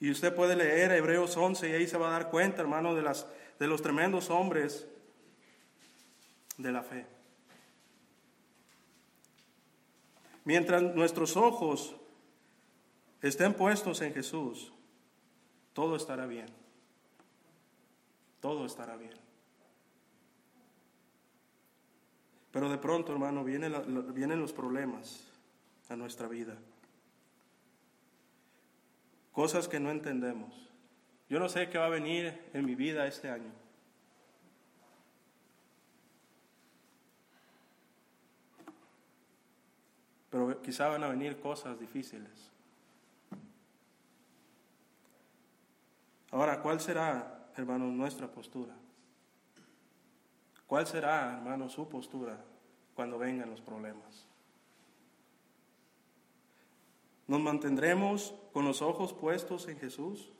Y 0.00 0.10
usted 0.10 0.34
puede 0.34 0.54
leer 0.54 0.92
Hebreos 0.92 1.34
11 1.34 1.70
y 1.70 1.72
ahí 1.72 1.86
se 1.86 1.96
va 1.96 2.08
a 2.08 2.10
dar 2.10 2.28
cuenta, 2.28 2.60
hermano, 2.60 2.94
de, 2.94 3.00
las, 3.00 3.26
de 3.58 3.66
los 3.66 3.80
tremendos 3.80 4.28
hombres 4.28 4.86
de 6.58 6.72
la 6.72 6.82
fe. 6.82 7.06
Mientras 10.44 10.82
nuestros 10.82 11.38
ojos 11.38 11.96
estén 13.22 13.54
puestos 13.54 14.02
en 14.02 14.12
Jesús, 14.12 14.74
todo 15.72 15.96
estará 15.96 16.26
bien. 16.26 16.48
Todo 18.42 18.66
estará 18.66 18.98
bien. 18.98 19.23
Pero 22.54 22.68
de 22.68 22.78
pronto, 22.78 23.10
hermano, 23.10 23.42
vienen, 23.42 23.72
los 24.40 24.52
problemas 24.52 25.28
a 25.88 25.96
nuestra 25.96 26.28
vida. 26.28 26.56
Cosas 29.32 29.66
que 29.66 29.80
no 29.80 29.90
entendemos. 29.90 30.70
Yo 31.28 31.40
no 31.40 31.48
sé 31.48 31.68
qué 31.68 31.78
va 31.78 31.86
a 31.86 31.88
venir 31.88 32.48
en 32.52 32.64
mi 32.64 32.76
vida 32.76 33.08
este 33.08 33.28
año. 33.28 33.50
quizá 40.62 40.88
van 40.88 41.02
a 41.02 41.08
venir 41.08 41.40
cosas 41.40 41.78
difíciles. 41.78 42.52
Ahora, 46.30 46.60
¿cuál 46.60 46.80
será, 46.80 47.50
hermanos, 47.56 47.92
nuestra 47.92 48.30
postura? 48.30 48.74
¿Cuál 50.66 50.86
será, 50.86 51.34
hermanos, 51.34 51.72
su 51.72 51.88
postura 51.88 52.42
cuando 52.94 53.18
vengan 53.18 53.50
los 53.50 53.60
problemas? 53.60 54.26
¿Nos 57.26 57.40
mantendremos 57.40 58.34
con 58.52 58.64
los 58.64 58.82
ojos 58.82 59.12
puestos 59.12 59.68
en 59.68 59.78
Jesús? 59.78 60.30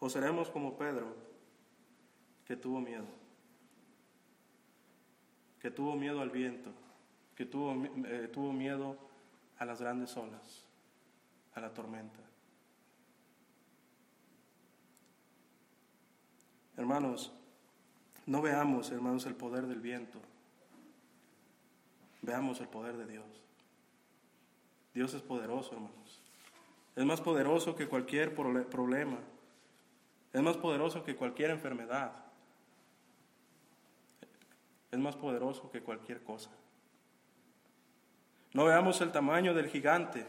¿O 0.00 0.08
seremos 0.08 0.50
como 0.50 0.76
Pedro, 0.76 1.14
que 2.44 2.56
tuvo 2.56 2.80
miedo? 2.80 3.06
Que 5.60 5.70
tuvo 5.70 5.96
miedo 5.96 6.20
al 6.20 6.30
viento, 6.30 6.70
que 7.36 7.46
tuvo, 7.46 7.74
eh, 8.06 8.28
tuvo 8.32 8.52
miedo 8.52 8.96
a 9.58 9.64
las 9.64 9.80
grandes 9.80 10.16
olas, 10.16 10.66
a 11.54 11.60
la 11.60 11.74
tormenta. 11.74 12.27
Hermanos, 16.78 17.32
no 18.24 18.40
veamos, 18.40 18.92
hermanos, 18.92 19.26
el 19.26 19.34
poder 19.34 19.66
del 19.66 19.80
viento. 19.80 20.20
Veamos 22.22 22.60
el 22.60 22.68
poder 22.68 22.96
de 22.96 23.04
Dios. 23.04 23.26
Dios 24.94 25.12
es 25.12 25.20
poderoso, 25.20 25.72
hermanos. 25.72 26.22
Es 26.94 27.04
más 27.04 27.20
poderoso 27.20 27.74
que 27.74 27.88
cualquier 27.88 28.32
problema. 28.32 29.18
Es 30.32 30.40
más 30.40 30.56
poderoso 30.56 31.02
que 31.02 31.16
cualquier 31.16 31.50
enfermedad. 31.50 32.12
Es 34.92 35.00
más 35.00 35.16
poderoso 35.16 35.72
que 35.72 35.82
cualquier 35.82 36.22
cosa. 36.22 36.50
No 38.52 38.64
veamos 38.66 39.00
el 39.00 39.10
tamaño 39.10 39.52
del 39.52 39.68
gigante. 39.68 40.24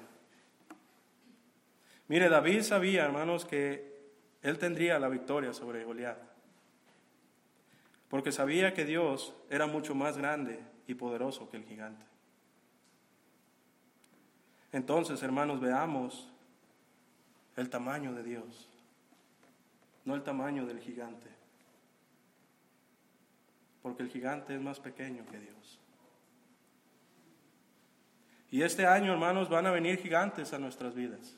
Mire, 2.07 2.27
David 2.27 2.63
sabía, 2.63 3.05
hermanos, 3.05 3.45
que 3.45 4.15
él 4.41 4.57
tendría 4.57 4.97
la 4.97 5.09
victoria 5.09 5.53
sobre 5.53 5.83
Goliat 5.83 6.28
porque 8.09 8.31
sabía 8.31 8.73
que 8.73 8.85
Dios 8.85 9.33
era 9.49 9.67
mucho 9.67 9.93
más 9.95 10.17
grande 10.17 10.59
y 10.87 10.95
poderoso 10.95 11.49
que 11.49 11.57
el 11.57 11.65
gigante. 11.65 12.05
Entonces, 14.71 15.21
hermanos, 15.23 15.59
veamos 15.59 16.27
el 17.55 17.69
tamaño 17.69 18.13
de 18.13 18.23
Dios, 18.23 18.67
no 20.05 20.15
el 20.15 20.23
tamaño 20.23 20.65
del 20.65 20.79
gigante, 20.79 21.29
porque 23.81 24.03
el 24.03 24.09
gigante 24.09 24.55
es 24.55 24.61
más 24.61 24.79
pequeño 24.79 25.25
que 25.27 25.39
Dios. 25.39 25.79
Y 28.51 28.63
este 28.63 28.87
año, 28.87 29.11
hermanos, 29.11 29.49
van 29.49 29.67
a 29.67 29.71
venir 29.71 29.99
gigantes 29.99 30.53
a 30.53 30.59
nuestras 30.59 30.95
vidas. 30.95 31.37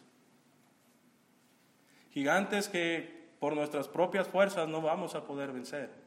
Gigantes 2.11 2.69
que 2.69 3.29
por 3.39 3.55
nuestras 3.55 3.87
propias 3.87 4.27
fuerzas 4.27 4.67
no 4.69 4.81
vamos 4.81 5.15
a 5.15 5.25
poder 5.25 5.51
vencer. 5.51 6.00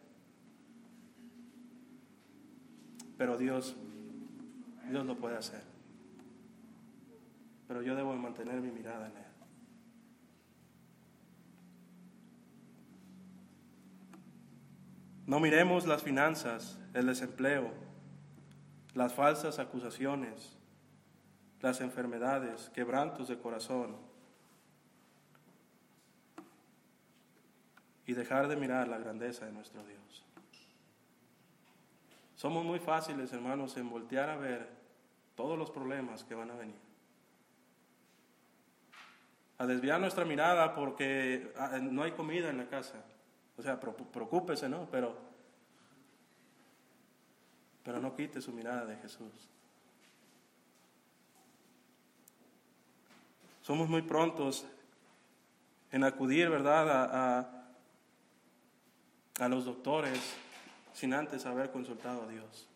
Pero 3.16 3.38
Dios, 3.38 3.76
Dios 4.88 5.06
lo 5.06 5.16
puede 5.16 5.36
hacer. 5.36 5.62
Pero 7.68 7.82
yo 7.82 7.94
debo 7.94 8.14
mantener 8.14 8.60
mi 8.60 8.70
mirada 8.70 9.06
en 9.06 9.16
Él. 9.16 9.24
No 15.26 15.40
miremos 15.40 15.86
las 15.86 16.02
finanzas, 16.02 16.78
el 16.92 17.06
desempleo, 17.06 17.72
las 18.92 19.14
falsas 19.14 19.58
acusaciones, 19.58 20.56
las 21.62 21.80
enfermedades, 21.80 22.70
quebrantos 22.74 23.28
de 23.28 23.38
corazón. 23.38 23.96
Y 28.06 28.12
dejar 28.12 28.48
de 28.48 28.56
mirar 28.56 28.86
la 28.86 28.98
grandeza 28.98 29.46
de 29.46 29.52
nuestro 29.52 29.82
Dios. 29.84 30.23
Somos 32.44 32.62
muy 32.62 32.78
fáciles, 32.78 33.32
hermanos, 33.32 33.74
en 33.78 33.88
voltear 33.88 34.28
a 34.28 34.36
ver 34.36 34.68
todos 35.34 35.58
los 35.58 35.70
problemas 35.70 36.24
que 36.24 36.34
van 36.34 36.50
a 36.50 36.54
venir. 36.54 36.76
A 39.56 39.64
desviar 39.64 39.98
nuestra 39.98 40.26
mirada 40.26 40.74
porque 40.74 41.54
ah, 41.56 41.78
no 41.80 42.02
hay 42.02 42.12
comida 42.12 42.50
en 42.50 42.58
la 42.58 42.68
casa. 42.68 43.02
O 43.56 43.62
sea, 43.62 43.80
preocúpese, 43.80 44.68
¿no? 44.68 44.86
Pero, 44.90 45.16
pero 47.82 47.98
no 47.98 48.14
quite 48.14 48.42
su 48.42 48.52
mirada 48.52 48.84
de 48.84 48.96
Jesús. 48.96 49.48
Somos 53.62 53.88
muy 53.88 54.02
prontos 54.02 54.66
en 55.90 56.04
acudir, 56.04 56.50
¿verdad?, 56.50 56.90
a, 56.90 57.38
a, 57.38 57.66
a 59.46 59.48
los 59.48 59.64
doctores 59.64 60.43
sin 60.94 61.12
antes 61.12 61.44
haber 61.44 61.70
consultado 61.70 62.22
a 62.22 62.28
Dios. 62.28 62.68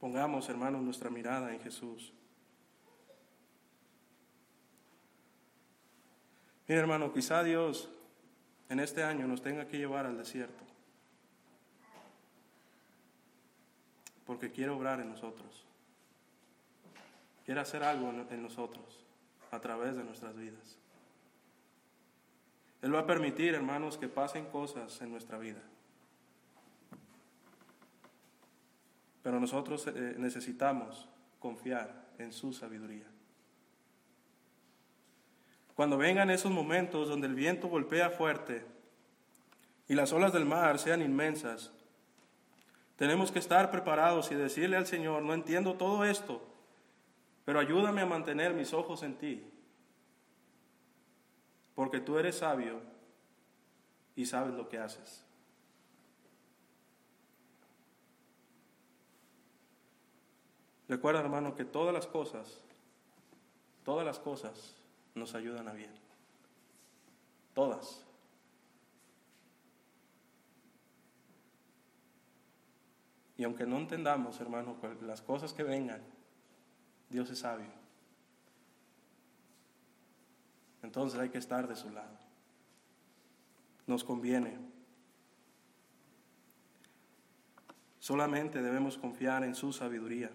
Pongamos, 0.00 0.46
hermanos, 0.50 0.82
nuestra 0.82 1.08
mirada 1.08 1.54
en 1.54 1.60
Jesús. 1.60 2.12
Mira, 6.66 6.80
hermano, 6.80 7.12
quizá 7.12 7.42
Dios 7.42 7.88
en 8.68 8.80
este 8.80 9.02
año 9.02 9.26
nos 9.26 9.40
tenga 9.40 9.66
que 9.66 9.78
llevar 9.78 10.04
al 10.06 10.18
desierto. 10.18 10.64
Porque 14.26 14.50
quiere 14.50 14.72
obrar 14.72 15.00
en 15.00 15.10
nosotros. 15.10 15.64
Quiere 17.44 17.60
hacer 17.60 17.84
algo 17.84 18.10
en 18.10 18.42
nosotros 18.42 19.04
a 19.50 19.60
través 19.60 19.96
de 19.96 20.04
nuestras 20.04 20.34
vidas. 20.36 20.83
Él 22.84 22.94
va 22.94 22.98
a 22.98 23.06
permitir, 23.06 23.54
hermanos, 23.54 23.96
que 23.96 24.08
pasen 24.08 24.44
cosas 24.44 25.00
en 25.00 25.10
nuestra 25.10 25.38
vida. 25.38 25.62
Pero 29.22 29.40
nosotros 29.40 29.86
eh, 29.86 30.16
necesitamos 30.18 31.08
confiar 31.38 32.10
en 32.18 32.30
su 32.30 32.52
sabiduría. 32.52 33.06
Cuando 35.74 35.96
vengan 35.96 36.28
esos 36.28 36.52
momentos 36.52 37.08
donde 37.08 37.26
el 37.26 37.34
viento 37.34 37.68
golpea 37.68 38.10
fuerte 38.10 38.66
y 39.88 39.94
las 39.94 40.12
olas 40.12 40.34
del 40.34 40.44
mar 40.44 40.78
sean 40.78 41.00
inmensas, 41.00 41.72
tenemos 42.96 43.32
que 43.32 43.38
estar 43.38 43.70
preparados 43.70 44.30
y 44.30 44.34
decirle 44.34 44.76
al 44.76 44.86
Señor, 44.86 45.22
no 45.22 45.32
entiendo 45.32 45.78
todo 45.78 46.04
esto, 46.04 46.46
pero 47.46 47.60
ayúdame 47.60 48.02
a 48.02 48.06
mantener 48.06 48.52
mis 48.52 48.74
ojos 48.74 49.02
en 49.02 49.14
ti 49.14 49.53
porque 51.74 52.00
tú 52.00 52.18
eres 52.18 52.38
sabio 52.38 52.80
y 54.16 54.26
sabes 54.26 54.54
lo 54.54 54.68
que 54.68 54.78
haces. 54.78 55.24
Recuerda, 60.88 61.20
hermano, 61.20 61.54
que 61.54 61.64
todas 61.64 61.94
las 61.94 62.06
cosas, 62.06 62.60
todas 63.84 64.04
las 64.04 64.18
cosas 64.18 64.76
nos 65.14 65.34
ayudan 65.34 65.68
a 65.68 65.72
bien. 65.72 65.92
Todas. 67.54 68.04
Y 73.36 73.44
aunque 73.44 73.66
no 73.66 73.78
entendamos, 73.78 74.40
hermano, 74.40 74.76
las 75.02 75.22
cosas 75.22 75.52
que 75.52 75.62
vengan, 75.62 76.02
Dios 77.08 77.30
es 77.30 77.40
sabio. 77.40 77.83
Entonces 80.84 81.18
hay 81.18 81.30
que 81.30 81.38
estar 81.38 81.66
de 81.66 81.76
su 81.76 81.90
lado. 81.90 82.16
Nos 83.86 84.04
conviene. 84.04 84.56
Solamente 87.98 88.62
debemos 88.62 88.98
confiar 88.98 89.44
en 89.44 89.54
su 89.54 89.72
sabiduría. 89.72 90.30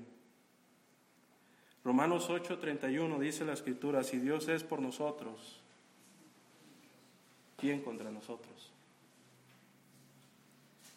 Romanos 1.83 2.29
8:31 2.29 3.19
dice 3.19 3.45
la 3.45 3.53
escritura, 3.53 4.03
si 4.03 4.17
Dios 4.17 4.47
es 4.47 4.63
por 4.63 4.81
nosotros, 4.81 5.61
¿quién 7.57 7.81
contra 7.81 8.11
nosotros? 8.11 8.71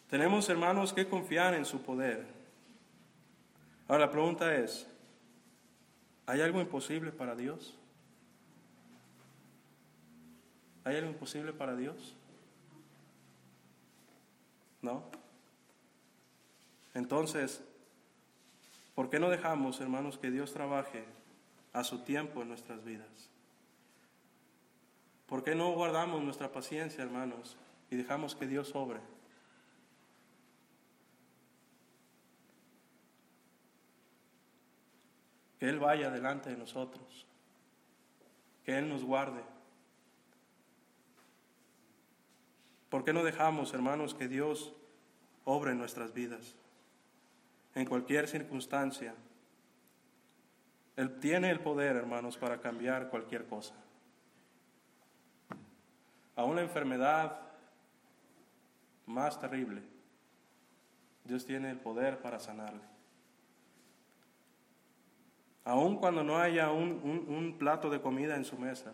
Tenemos, 0.09 0.49
hermanos, 0.49 0.93
que 0.93 1.07
confiar 1.07 1.53
en 1.53 1.65
su 1.65 1.81
poder. 1.81 2.25
Ahora 3.87 4.05
la 4.05 4.11
pregunta 4.11 4.55
es, 4.55 4.87
¿hay 6.25 6.41
algo 6.41 6.59
imposible 6.61 7.11
para 7.11 7.35
Dios? 7.35 7.77
¿Hay 10.83 10.97
algo 10.97 11.11
imposible 11.11 11.53
para 11.53 11.75
Dios? 11.75 12.15
¿No? 14.81 15.03
Entonces, 16.93 17.63
¿por 18.93 19.09
qué 19.09 19.19
no 19.19 19.29
dejamos, 19.29 19.79
hermanos, 19.79 20.17
que 20.17 20.29
Dios 20.29 20.53
trabaje 20.53 21.05
a 21.71 21.83
su 21.83 21.99
tiempo 21.99 22.41
en 22.41 22.49
nuestras 22.49 22.83
vidas? 22.83 23.29
¿Por 25.25 25.43
qué 25.43 25.55
no 25.55 25.71
guardamos 25.71 26.21
nuestra 26.21 26.51
paciencia, 26.51 27.03
hermanos, 27.03 27.57
y 27.89 27.95
dejamos 27.95 28.35
que 28.35 28.45
Dios 28.45 28.75
obre? 28.75 28.99
Que 35.59 35.69
Él 35.69 35.79
vaya 35.79 36.11
delante 36.11 36.49
de 36.49 36.57
nosotros, 36.57 37.25
que 38.65 38.77
Él 38.77 38.89
nos 38.89 39.03
guarde. 39.03 39.41
¿Por 42.93 43.03
qué 43.03 43.11
no 43.11 43.23
dejamos, 43.23 43.73
hermanos, 43.73 44.13
que 44.13 44.27
Dios 44.27 44.71
obre 45.45 45.71
en 45.71 45.79
nuestras 45.79 46.13
vidas? 46.13 46.53
En 47.73 47.87
cualquier 47.87 48.27
circunstancia. 48.27 49.15
Él 50.95 51.19
tiene 51.19 51.49
el 51.49 51.59
poder, 51.59 51.95
hermanos, 51.95 52.37
para 52.37 52.61
cambiar 52.61 53.09
cualquier 53.09 53.47
cosa. 53.47 53.73
A 56.35 56.43
una 56.43 56.61
enfermedad 56.61 57.39
más 59.07 59.39
terrible, 59.39 59.81
Dios 61.23 61.47
tiene 61.47 61.71
el 61.71 61.79
poder 61.79 62.19
para 62.21 62.39
sanarle. 62.39 62.83
Aun 65.65 65.97
cuando 65.97 66.23
no 66.23 66.37
haya 66.37 66.69
un, 66.69 67.55
plato 67.57 67.89
de 67.89 68.01
comida 68.01 68.35
en 68.35 68.45
su 68.45 68.55
mesa, 68.55 68.93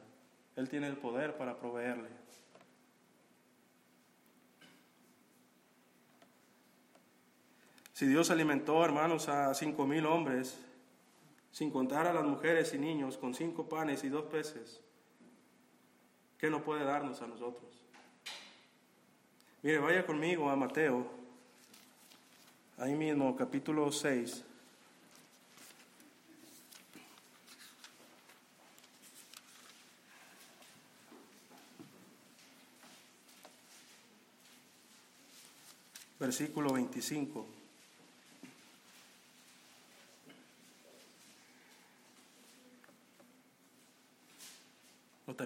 Él 0.55 0.69
tiene 0.69 0.87
el 0.87 0.95
poder 0.95 1.35
para 1.35 1.59
proveerle. 1.59 2.07
Si 7.99 8.07
Dios 8.07 8.31
alimentó, 8.31 8.85
hermanos, 8.85 9.27
a 9.27 9.53
cinco 9.53 9.85
mil 9.85 10.05
hombres, 10.05 10.57
sin 11.51 11.69
contar 11.69 12.07
a 12.07 12.13
las 12.13 12.23
mujeres 12.23 12.73
y 12.73 12.77
niños, 12.77 13.17
con 13.17 13.35
cinco 13.35 13.67
panes 13.67 14.05
y 14.05 14.07
dos 14.07 14.23
peces, 14.23 14.79
¿qué 16.37 16.49
no 16.49 16.63
puede 16.63 16.85
darnos 16.85 17.21
a 17.21 17.27
nosotros? 17.27 17.69
Mire, 19.63 19.79
vaya 19.79 20.05
conmigo 20.05 20.49
a 20.49 20.55
Mateo, 20.55 21.11
ahí 22.77 22.95
mismo, 22.95 23.35
capítulo 23.35 23.91
6. 23.91 24.45
versículo 36.17 36.71
25. 36.71 37.58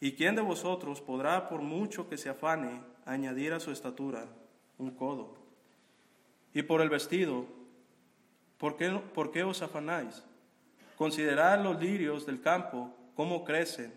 ¿Y 0.00 0.12
quién 0.12 0.36
de 0.36 0.42
vosotros 0.42 1.00
podrá, 1.00 1.48
por 1.48 1.60
mucho 1.60 2.08
que 2.08 2.16
se 2.16 2.28
afane, 2.28 2.82
añadir 3.04 3.52
a 3.52 3.60
su 3.60 3.72
estatura 3.72 4.26
un 4.78 4.92
codo? 4.92 5.34
Y 6.54 6.62
por 6.62 6.80
el 6.80 6.88
vestido, 6.88 7.46
¿por 8.58 8.76
qué, 8.76 9.42
os 9.42 9.62
afanáis? 9.62 10.22
Considerad 10.96 11.62
los 11.62 11.80
lirios 11.80 12.26
del 12.26 12.40
campo, 12.40 12.94
cómo 13.14 13.44
crecen, 13.44 13.92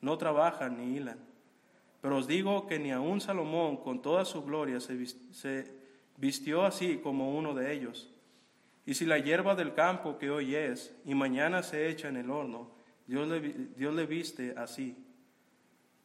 no 0.00 0.16
trabajan 0.18 0.78
ni 0.78 0.96
hilan. 0.96 1.18
Pero 2.00 2.16
os 2.16 2.26
digo 2.26 2.66
que 2.66 2.78
ni 2.78 2.92
aun 2.92 3.20
Salomón 3.20 3.76
con 3.76 4.00
toda 4.00 4.24
su 4.24 4.42
gloria 4.42 4.80
se 4.80 4.96
vistió 6.16 6.64
así 6.64 6.98
como 6.98 7.36
uno 7.36 7.54
de 7.54 7.72
ellos. 7.72 8.10
Y 8.86 8.94
si 8.94 9.04
la 9.04 9.18
hierba 9.18 9.54
del 9.54 9.74
campo 9.74 10.16
que 10.16 10.30
hoy 10.30 10.54
es 10.54 10.96
y 11.04 11.14
mañana 11.14 11.62
se 11.62 11.88
echa 11.88 12.08
en 12.08 12.16
el 12.16 12.30
horno, 12.30 12.70
Dios 13.06 13.28
Dios 13.76 13.94
le 13.94 14.06
viste 14.06 14.54
así. 14.56 14.96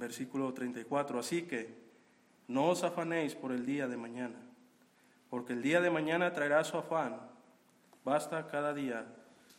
Versículo 0.00 0.54
34. 0.54 1.20
Así 1.20 1.42
que 1.42 1.74
no 2.48 2.70
os 2.70 2.82
afanéis 2.82 3.34
por 3.34 3.52
el 3.52 3.66
día 3.66 3.86
de 3.86 3.98
mañana, 3.98 4.40
porque 5.28 5.52
el 5.52 5.60
día 5.60 5.82
de 5.82 5.90
mañana 5.90 6.32
traerá 6.32 6.64
su 6.64 6.78
afán. 6.78 7.20
Basta 8.02 8.46
cada 8.46 8.72
día 8.72 9.04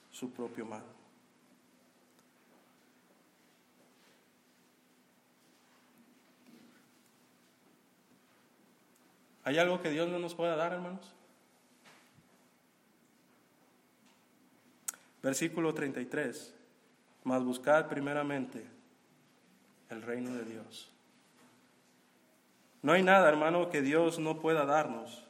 su 0.09 0.31
propio 0.33 0.65
mal. 0.65 0.83
¿Hay 9.43 9.59
algo 9.59 9.79
que 9.79 9.91
Dios 9.91 10.09
no 10.09 10.17
nos 10.17 10.33
pueda 10.33 10.55
dar, 10.55 10.73
hermanos? 10.73 11.13
Versículo 15.21 15.71
33. 15.71 16.55
Mas 17.23 17.43
buscad 17.43 17.87
primeramente 17.87 18.80
el 19.91 20.01
reino 20.01 20.33
de 20.33 20.43
Dios. 20.45 20.89
No 22.81 22.93
hay 22.93 23.03
nada, 23.03 23.29
hermano, 23.29 23.69
que 23.69 23.81
Dios 23.81 24.19
no 24.19 24.39
pueda 24.39 24.65
darnos. 24.65 25.23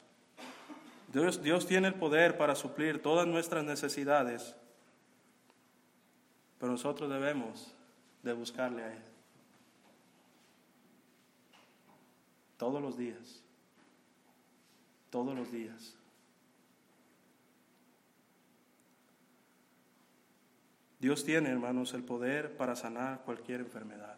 Dios, 1.12 1.42
Dios 1.42 1.66
tiene 1.66 1.88
el 1.88 1.94
poder 1.94 2.38
para 2.38 2.54
suplir 2.54 3.02
todas 3.02 3.26
nuestras 3.26 3.64
necesidades, 3.64 4.56
pero 6.58 6.72
nosotros 6.72 7.10
debemos 7.10 7.74
de 8.22 8.32
buscarle 8.32 8.82
a 8.82 8.92
Él. 8.92 9.02
Todos 12.56 12.80
los 12.80 12.96
días 12.96 13.42
todos 15.12 15.36
los 15.36 15.52
días. 15.52 15.94
Dios 20.98 21.22
tiene, 21.22 21.50
hermanos, 21.50 21.92
el 21.92 22.02
poder 22.02 22.56
para 22.56 22.74
sanar 22.74 23.20
cualquier 23.24 23.60
enfermedad. 23.60 24.16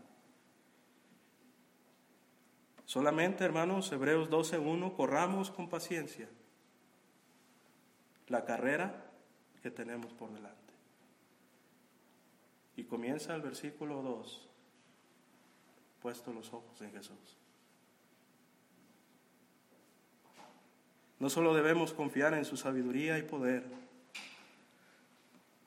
Solamente, 2.86 3.44
hermanos, 3.44 3.90
Hebreos 3.92 4.30
12.1, 4.30 4.94
corramos 4.94 5.50
con 5.50 5.68
paciencia 5.68 6.28
la 8.28 8.44
carrera 8.44 9.10
que 9.62 9.70
tenemos 9.70 10.12
por 10.12 10.30
delante. 10.32 10.74
Y 12.76 12.84
comienza 12.84 13.34
el 13.34 13.42
versículo 13.42 14.02
2, 14.02 14.48
puesto 16.02 16.32
los 16.32 16.52
ojos 16.52 16.80
en 16.82 16.92
Jesús. 16.92 17.38
No 21.18 21.30
solo 21.30 21.54
debemos 21.54 21.92
confiar 21.94 22.34
en 22.34 22.44
su 22.44 22.56
sabiduría 22.56 23.18
y 23.18 23.22
poder. 23.22 23.64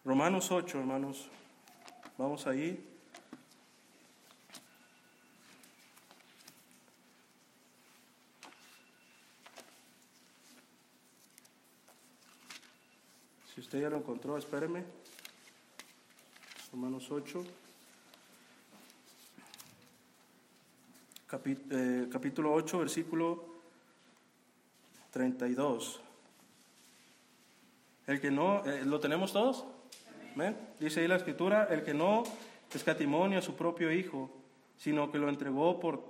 Romanos 0.06 0.51
8, 0.51 0.80
hermanos. 0.80 1.30
Vamos 2.17 2.45
ahí. 2.45 2.96
Si 13.57 13.61
usted 13.61 13.81
ya 13.81 13.89
lo 13.89 13.97
encontró, 13.97 14.37
espéreme. 14.37 14.83
Romanos 16.71 17.09
8. 17.09 17.43
Eh, 21.71 22.07
capítulo 22.11 22.53
8, 22.53 22.77
versículo 22.77 23.45
32. 25.09 25.99
El 28.05 28.21
que 28.21 28.29
no, 28.29 28.63
eh, 28.63 28.85
¿lo 28.85 28.99
tenemos 28.99 29.33
todos? 29.33 29.65
Dice 30.79 30.99
ahí 30.99 31.07
la 31.07 31.15
escritura, 31.15 31.63
el 31.71 31.83
que 31.83 31.95
no 31.95 32.25
escatimonia 32.71 33.39
a 33.39 33.41
su 33.41 33.55
propio 33.55 33.91
Hijo, 33.91 34.29
sino 34.77 35.11
que 35.11 35.17
lo 35.17 35.29
entregó 35.29 35.79
por, 35.79 36.03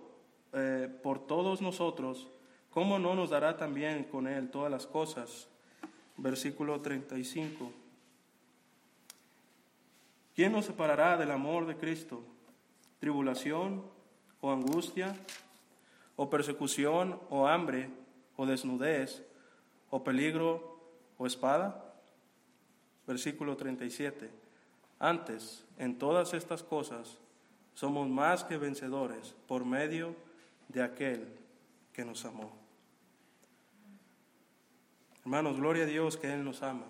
eh, 0.52 0.90
por 1.02 1.26
todos 1.26 1.62
nosotros, 1.62 2.28
¿cómo 2.72 3.00
no 3.00 3.16
nos 3.16 3.30
dará 3.30 3.56
también 3.56 4.04
con 4.04 4.28
él 4.28 4.52
todas 4.52 4.70
las 4.70 4.86
cosas? 4.86 5.48
Versículo 6.18 6.82
35. 6.82 7.72
¿Quién 10.36 10.52
nos 10.52 10.66
separará 10.66 11.18
del 11.18 11.32
amor 11.32 11.66
de 11.66 11.78
Cristo? 11.78 12.24
¿Tribulación 13.00 13.84
o 14.42 14.52
angustia 14.52 15.16
o 16.16 16.30
persecución 16.30 17.20
o 17.30 17.48
hambre 17.48 17.90
o 18.36 18.46
desnudez 18.46 19.24
o 19.90 20.04
peligro 20.04 20.80
o 21.18 21.26
espada? 21.26 21.94
Versículo 23.08 23.56
37. 23.56 24.30
Antes, 25.00 25.64
en 25.78 25.98
todas 25.98 26.34
estas 26.34 26.64
cosas, 26.64 27.18
somos 27.74 28.10
más 28.10 28.44
que 28.44 28.58
vencedores 28.58 29.36
por 29.48 29.64
medio 29.64 30.16
de 30.70 30.82
aquel 30.82 31.28
que 31.94 32.04
nos 32.04 32.26
amó. 32.26 32.67
Hermanos, 35.28 35.58
gloria 35.58 35.84
a 35.84 35.88
Dios 35.88 36.16
que 36.16 36.34
Él 36.34 36.46
nos 36.46 36.64
ama. 36.64 36.86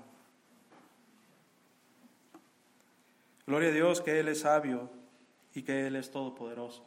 Gloria 3.48 3.70
a 3.70 3.72
Dios 3.72 4.00
que 4.00 4.20
Él 4.20 4.28
es 4.28 4.42
sabio 4.42 4.92
y 5.56 5.64
que 5.64 5.88
Él 5.88 5.96
es 5.96 6.12
todopoderoso. 6.12 6.86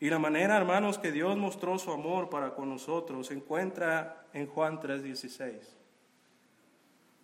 Y 0.00 0.10
la 0.10 0.18
manera, 0.18 0.56
hermanos, 0.56 0.98
que 0.98 1.12
Dios 1.12 1.36
mostró 1.36 1.78
su 1.78 1.92
amor 1.92 2.30
para 2.30 2.56
con 2.56 2.68
nosotros 2.68 3.28
se 3.28 3.34
encuentra 3.34 4.26
en 4.32 4.48
Juan 4.48 4.80
3:16. 4.80 5.76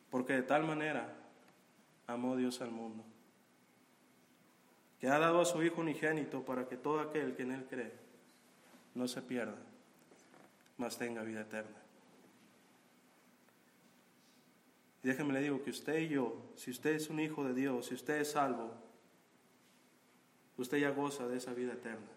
Porque 0.09 0.35
de 0.35 0.43
tal 0.43 0.63
manera 0.63 1.13
amó 2.07 2.37
Dios 2.37 2.61
al 2.61 2.71
mundo, 2.71 3.03
que 5.01 5.09
ha 5.09 5.19
dado 5.19 5.41
a 5.41 5.47
su 5.47 5.65
Hijo 5.65 5.81
unigénito 5.81 6.45
para 6.45 6.69
que 6.69 6.77
todo 6.77 7.01
aquel 7.01 7.35
que 7.35 7.43
en 7.43 7.51
Él 7.51 7.67
cree 7.69 7.93
no 8.95 9.09
se 9.09 9.21
pierda, 9.21 9.59
mas 10.79 10.97
tenga 10.97 11.25
vida 11.25 11.41
eterna. 11.41 11.90
Y 15.03 15.09
déjeme 15.09 15.33
le 15.33 15.41
digo 15.41 15.63
que 15.63 15.71
usted 15.71 15.99
y 15.99 16.09
yo, 16.09 16.37
si 16.57 16.71
usted 16.71 16.95
es 16.95 17.09
un 17.09 17.21
hijo 17.21 17.45
de 17.45 17.55
Dios, 17.55 17.87
si 17.87 17.95
usted 17.95 18.21
es 18.21 18.33
salvo, 18.33 18.73
usted 20.59 20.79
ya 20.79 20.91
goza 20.91 21.27
de 21.27 21.39
esa 21.39 21.55
vida 21.55 21.73
eterna. 21.73 22.11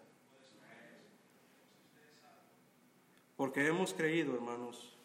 Porque 3.36 3.66
hemos 3.66 3.94
creído, 3.94 4.34
hermanos, 4.34 4.96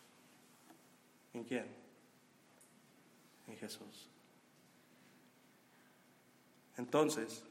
¿en 1.34 1.44
quién? 1.44 1.66
En 3.48 3.58
Jesús. 3.58 4.10
Entonces, 6.78 7.44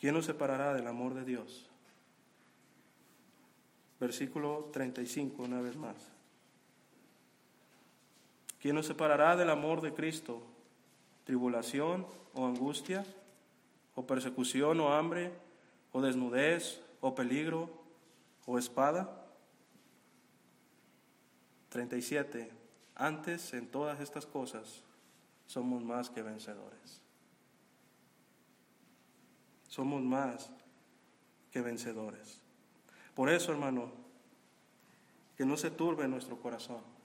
¿quién 0.00 0.14
nos 0.14 0.26
separará 0.26 0.74
del 0.74 0.86
amor 0.86 1.14
de 1.14 1.24
Dios? 1.24 1.68
Versículo 4.00 4.70
35, 4.72 5.42
una 5.42 5.60
vez 5.60 5.76
más. 5.76 6.19
¿Quién 8.60 8.74
nos 8.74 8.86
separará 8.86 9.36
del 9.36 9.48
amor 9.48 9.80
de 9.80 9.94
Cristo? 9.94 10.42
¿Tribulación 11.24 12.06
o 12.34 12.46
angustia? 12.46 13.06
¿O 13.94 14.06
persecución 14.06 14.80
o 14.80 14.92
hambre? 14.92 15.32
¿O 15.92 16.02
desnudez 16.02 16.82
o 17.00 17.14
peligro 17.14 17.70
o 18.44 18.58
espada? 18.58 19.24
37. 21.70 22.50
Antes 22.96 23.54
en 23.54 23.66
todas 23.66 23.98
estas 24.00 24.26
cosas 24.26 24.82
somos 25.46 25.82
más 25.82 26.10
que 26.10 26.22
vencedores. 26.22 27.00
Somos 29.68 30.02
más 30.02 30.50
que 31.50 31.62
vencedores. 31.62 32.42
Por 33.14 33.30
eso, 33.30 33.52
hermano, 33.52 33.90
que 35.38 35.46
no 35.46 35.56
se 35.56 35.70
turbe 35.70 36.06
nuestro 36.08 36.36
corazón 36.38 36.99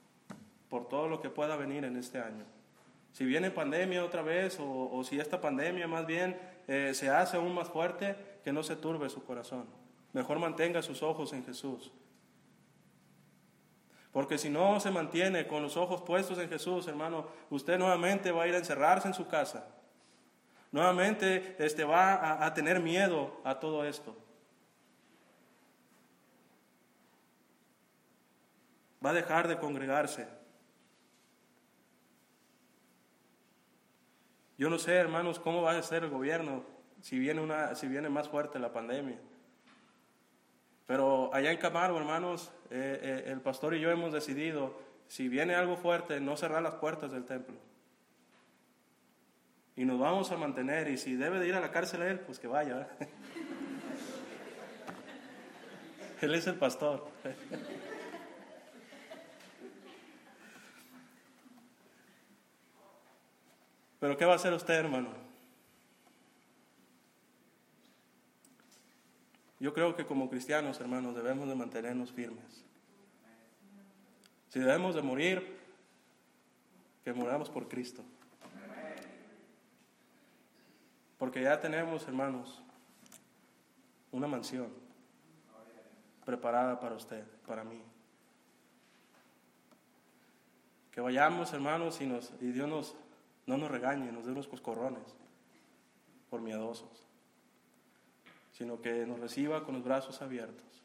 por 0.76 0.88
todo 0.88 1.08
lo 1.08 1.22
que 1.22 1.30
pueda 1.30 1.56
venir 1.56 1.86
en 1.86 1.96
este 1.96 2.20
año. 2.20 2.44
Si 3.10 3.24
viene 3.24 3.50
pandemia 3.50 4.04
otra 4.04 4.20
vez 4.20 4.58
o, 4.60 5.02
si 5.04 5.18
esta 5.18 5.40
pandemia 5.40 5.88
más 5.88 6.04
bien 6.04 6.38
eh, 6.68 6.92
se 6.92 7.08
hace 7.08 7.38
aún 7.38 7.54
más 7.54 7.70
fuerte, 7.70 8.14
que 8.44 8.52
no 8.52 8.62
se 8.62 8.76
turbe 8.76 9.08
su 9.08 9.24
corazón. 9.24 9.64
Mejor 10.12 10.38
mantenga 10.38 10.82
sus 10.82 11.02
ojos 11.02 11.32
en 11.32 11.46
Jesús. 11.46 11.90
Porque 14.12 14.36
si 14.36 14.50
no 14.50 14.78
se 14.78 14.90
mantiene 14.90 15.46
con 15.46 15.62
los 15.62 15.78
ojos 15.78 16.02
puestos 16.02 16.38
en 16.40 16.50
Jesús, 16.50 16.86
hermano, 16.88 17.26
usted 17.48 17.78
nuevamente 17.78 18.30
va 18.30 18.42
a 18.42 18.46
ir 18.46 18.54
a 18.54 18.58
encerrarse 18.58 19.08
en 19.08 19.14
su 19.14 19.26
casa. 19.26 19.66
Nuevamente 20.72 21.56
este, 21.58 21.84
va 21.84 22.16
a, 22.16 22.44
a 22.44 22.52
tener 22.52 22.80
miedo 22.80 23.40
a 23.44 23.58
todo 23.58 23.82
esto. 23.86 24.14
Va 29.02 29.08
a 29.08 29.14
dejar 29.14 29.48
de 29.48 29.56
congregarse. 29.56 30.35
Yo 34.58 34.70
no 34.70 34.78
sé, 34.78 34.94
hermanos, 34.94 35.38
cómo 35.38 35.62
va 35.62 35.72
a 35.72 35.82
ser 35.82 36.04
el 36.04 36.10
gobierno 36.10 36.64
si 37.02 37.18
viene, 37.18 37.40
una, 37.40 37.74
si 37.74 37.88
viene 37.88 38.08
más 38.08 38.28
fuerte 38.28 38.58
la 38.58 38.72
pandemia. 38.72 39.18
Pero 40.86 41.30
allá 41.34 41.50
en 41.50 41.58
Camargo, 41.58 41.98
hermanos, 41.98 42.52
eh, 42.70 42.98
eh, 43.02 43.24
el 43.26 43.40
pastor 43.40 43.74
y 43.74 43.80
yo 43.80 43.90
hemos 43.90 44.12
decidido, 44.12 44.78
si 45.08 45.28
viene 45.28 45.54
algo 45.54 45.76
fuerte, 45.76 46.20
no 46.20 46.36
cerrar 46.36 46.62
las 46.62 46.76
puertas 46.76 47.12
del 47.12 47.24
templo. 47.24 47.56
Y 49.74 49.84
nos 49.84 49.98
vamos 49.98 50.30
a 50.30 50.36
mantener, 50.36 50.88
y 50.88 50.96
si 50.96 51.16
debe 51.16 51.38
de 51.38 51.48
ir 51.48 51.54
a 51.54 51.60
la 51.60 51.70
cárcel 51.70 52.02
él, 52.02 52.20
pues 52.20 52.38
que 52.38 52.46
vaya. 52.46 52.88
él 56.22 56.34
es 56.34 56.46
el 56.46 56.54
pastor. 56.54 57.06
Pero 64.00 64.16
¿qué 64.16 64.24
va 64.24 64.34
a 64.34 64.36
hacer 64.36 64.52
usted, 64.52 64.74
hermano? 64.74 65.08
Yo 69.58 69.72
creo 69.72 69.96
que 69.96 70.04
como 70.04 70.28
cristianos, 70.28 70.80
hermanos, 70.80 71.14
debemos 71.14 71.48
de 71.48 71.54
mantenernos 71.54 72.12
firmes. 72.12 72.64
Si 74.48 74.60
debemos 74.60 74.94
de 74.94 75.02
morir, 75.02 75.58
que 77.04 77.12
moramos 77.12 77.48
por 77.48 77.68
Cristo. 77.68 78.02
Porque 81.18 81.42
ya 81.42 81.58
tenemos, 81.60 82.06
hermanos, 82.06 82.62
una 84.12 84.26
mansión 84.26 84.68
preparada 86.24 86.78
para 86.78 86.96
usted, 86.96 87.24
para 87.46 87.64
mí. 87.64 87.80
Que 90.90 91.00
vayamos, 91.00 91.52
hermanos, 91.52 92.00
y, 92.00 92.06
nos, 92.06 92.32
y 92.40 92.52
Dios 92.52 92.68
nos 92.68 92.94
no 93.46 93.56
nos 93.56 93.70
regañe, 93.70 94.10
nos 94.12 94.26
dé 94.26 94.32
unos 94.32 94.48
coscorrones 94.48 95.04
por 96.28 96.40
miedosos, 96.40 97.06
sino 98.52 98.80
que 98.80 99.06
nos 99.06 99.20
reciba 99.20 99.64
con 99.64 99.74
los 99.74 99.84
brazos 99.84 100.20
abiertos, 100.20 100.82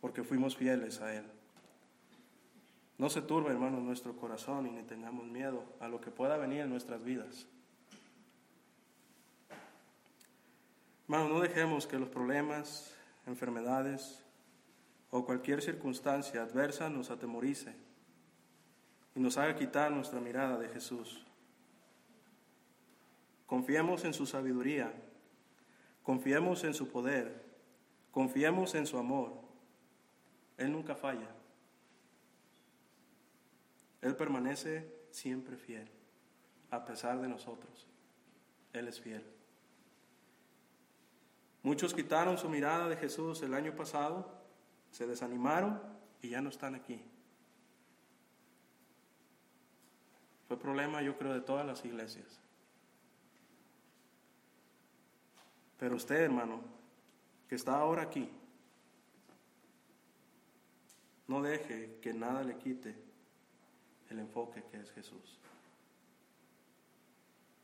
porque 0.00 0.24
fuimos 0.24 0.56
fieles 0.56 1.00
a 1.00 1.14
Él. 1.14 1.24
No 2.98 3.10
se 3.10 3.20
turbe, 3.20 3.50
hermano, 3.50 3.80
nuestro 3.80 4.16
corazón 4.16 4.66
y 4.66 4.70
ni 4.70 4.82
tengamos 4.82 5.26
miedo 5.26 5.64
a 5.80 5.88
lo 5.88 6.00
que 6.00 6.10
pueda 6.10 6.36
venir 6.36 6.60
en 6.60 6.70
nuestras 6.70 7.02
vidas. 7.02 7.46
Hermano, 11.04 11.28
no 11.28 11.40
dejemos 11.40 11.86
que 11.86 11.98
los 11.98 12.08
problemas, 12.08 12.94
enfermedades 13.26 14.22
o 15.10 15.26
cualquier 15.26 15.60
circunstancia 15.60 16.42
adversa 16.42 16.88
nos 16.88 17.10
atemorice 17.10 17.74
y 19.14 19.20
nos 19.20 19.36
haga 19.36 19.54
quitar 19.54 19.90
nuestra 19.92 20.20
mirada 20.20 20.58
de 20.58 20.68
Jesús. 20.68 21.24
Confiemos 23.46 24.04
en 24.04 24.14
su 24.14 24.26
sabiduría, 24.26 24.92
confiemos 26.02 26.64
en 26.64 26.74
su 26.74 26.88
poder, 26.88 27.44
confiemos 28.10 28.74
en 28.74 28.86
su 28.86 28.98
amor. 28.98 29.32
Él 30.56 30.72
nunca 30.72 30.94
falla. 30.94 31.28
Él 34.00 34.16
permanece 34.16 34.90
siempre 35.10 35.56
fiel, 35.56 35.88
a 36.70 36.84
pesar 36.84 37.20
de 37.20 37.28
nosotros. 37.28 37.86
Él 38.72 38.88
es 38.88 39.00
fiel. 39.00 39.24
Muchos 41.62 41.94
quitaron 41.94 42.38
su 42.38 42.48
mirada 42.48 42.88
de 42.88 42.96
Jesús 42.96 43.42
el 43.42 43.54
año 43.54 43.76
pasado, 43.76 44.42
se 44.90 45.06
desanimaron 45.06 45.80
y 46.20 46.30
ya 46.30 46.40
no 46.40 46.48
están 46.48 46.74
aquí. 46.74 47.04
Fue 50.52 50.60
problema, 50.60 51.00
yo 51.00 51.16
creo, 51.16 51.32
de 51.32 51.40
todas 51.40 51.64
las 51.64 51.82
iglesias. 51.82 52.26
Pero 55.78 55.96
usted, 55.96 56.16
hermano, 56.16 56.60
que 57.48 57.54
está 57.54 57.78
ahora 57.78 58.02
aquí, 58.02 58.28
no 61.26 61.40
deje 61.40 61.96
que 62.02 62.12
nada 62.12 62.44
le 62.44 62.58
quite 62.58 62.94
el 64.10 64.18
enfoque 64.18 64.62
que 64.70 64.76
es 64.76 64.90
Jesús. 64.90 65.38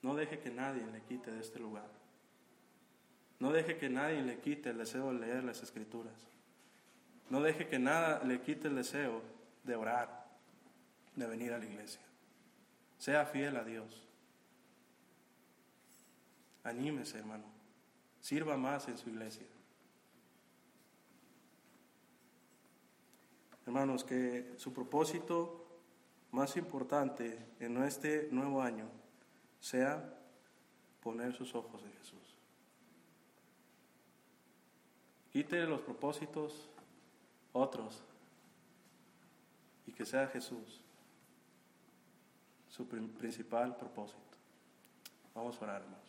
No 0.01 0.14
deje 0.14 0.38
que 0.38 0.51
nadie 0.51 0.87
le 0.87 1.03
quite 1.03 1.31
de 1.31 1.40
este 1.40 1.59
lugar. 1.59 1.90
No 3.38 3.53
deje 3.53 3.77
que 3.77 3.90
nadie 3.90 4.22
le 4.22 4.38
quite 4.38 4.70
el 4.70 4.79
deseo 4.79 5.12
de 5.12 5.18
leer 5.18 5.44
las 5.44 5.62
escrituras. 5.62 6.27
No 7.29 7.42
deje 7.42 7.68
que 7.68 7.79
nada 7.79 8.24
le 8.24 8.40
quite 8.40 8.68
el 8.68 8.77
deseo 8.77 9.20
de 9.64 9.77
orar, 9.77 10.27
de 11.16 11.27
venir 11.27 11.53
a 11.53 11.59
la 11.59 11.66
iglesia. 11.66 12.08
Sea 12.99 13.25
fiel 13.25 13.57
a 13.57 13.65
Dios. 13.65 14.03
Anímese, 16.65 17.19
hermano. 17.19 17.45
Sirva 18.21 18.57
más 18.57 18.89
en 18.89 18.99
su 18.99 19.09
iglesia. 19.09 19.47
Hermanos, 23.65 24.03
que 24.03 24.55
su 24.57 24.73
propósito 24.73 25.65
más 26.33 26.57
importante 26.57 27.39
en 27.61 27.83
este 27.83 28.29
nuevo 28.31 28.61
año 28.61 28.89
sea 29.61 30.15
poner 31.03 31.35
sus 31.35 31.55
ojos 31.55 31.83
en 31.83 31.93
Jesús. 31.93 32.37
Quite 35.33 35.65
los 35.67 35.83
propósitos 35.83 36.69
otros 37.53 38.03
y 39.87 39.93
que 39.93 40.05
sea 40.05 40.27
Jesús 40.29 40.83
su 42.79 42.87
principal 42.87 43.77
propósito. 43.77 44.38
Vamos 45.35 45.61
a 45.61 45.64
orar, 45.64 45.83
hermanos. 45.83 46.08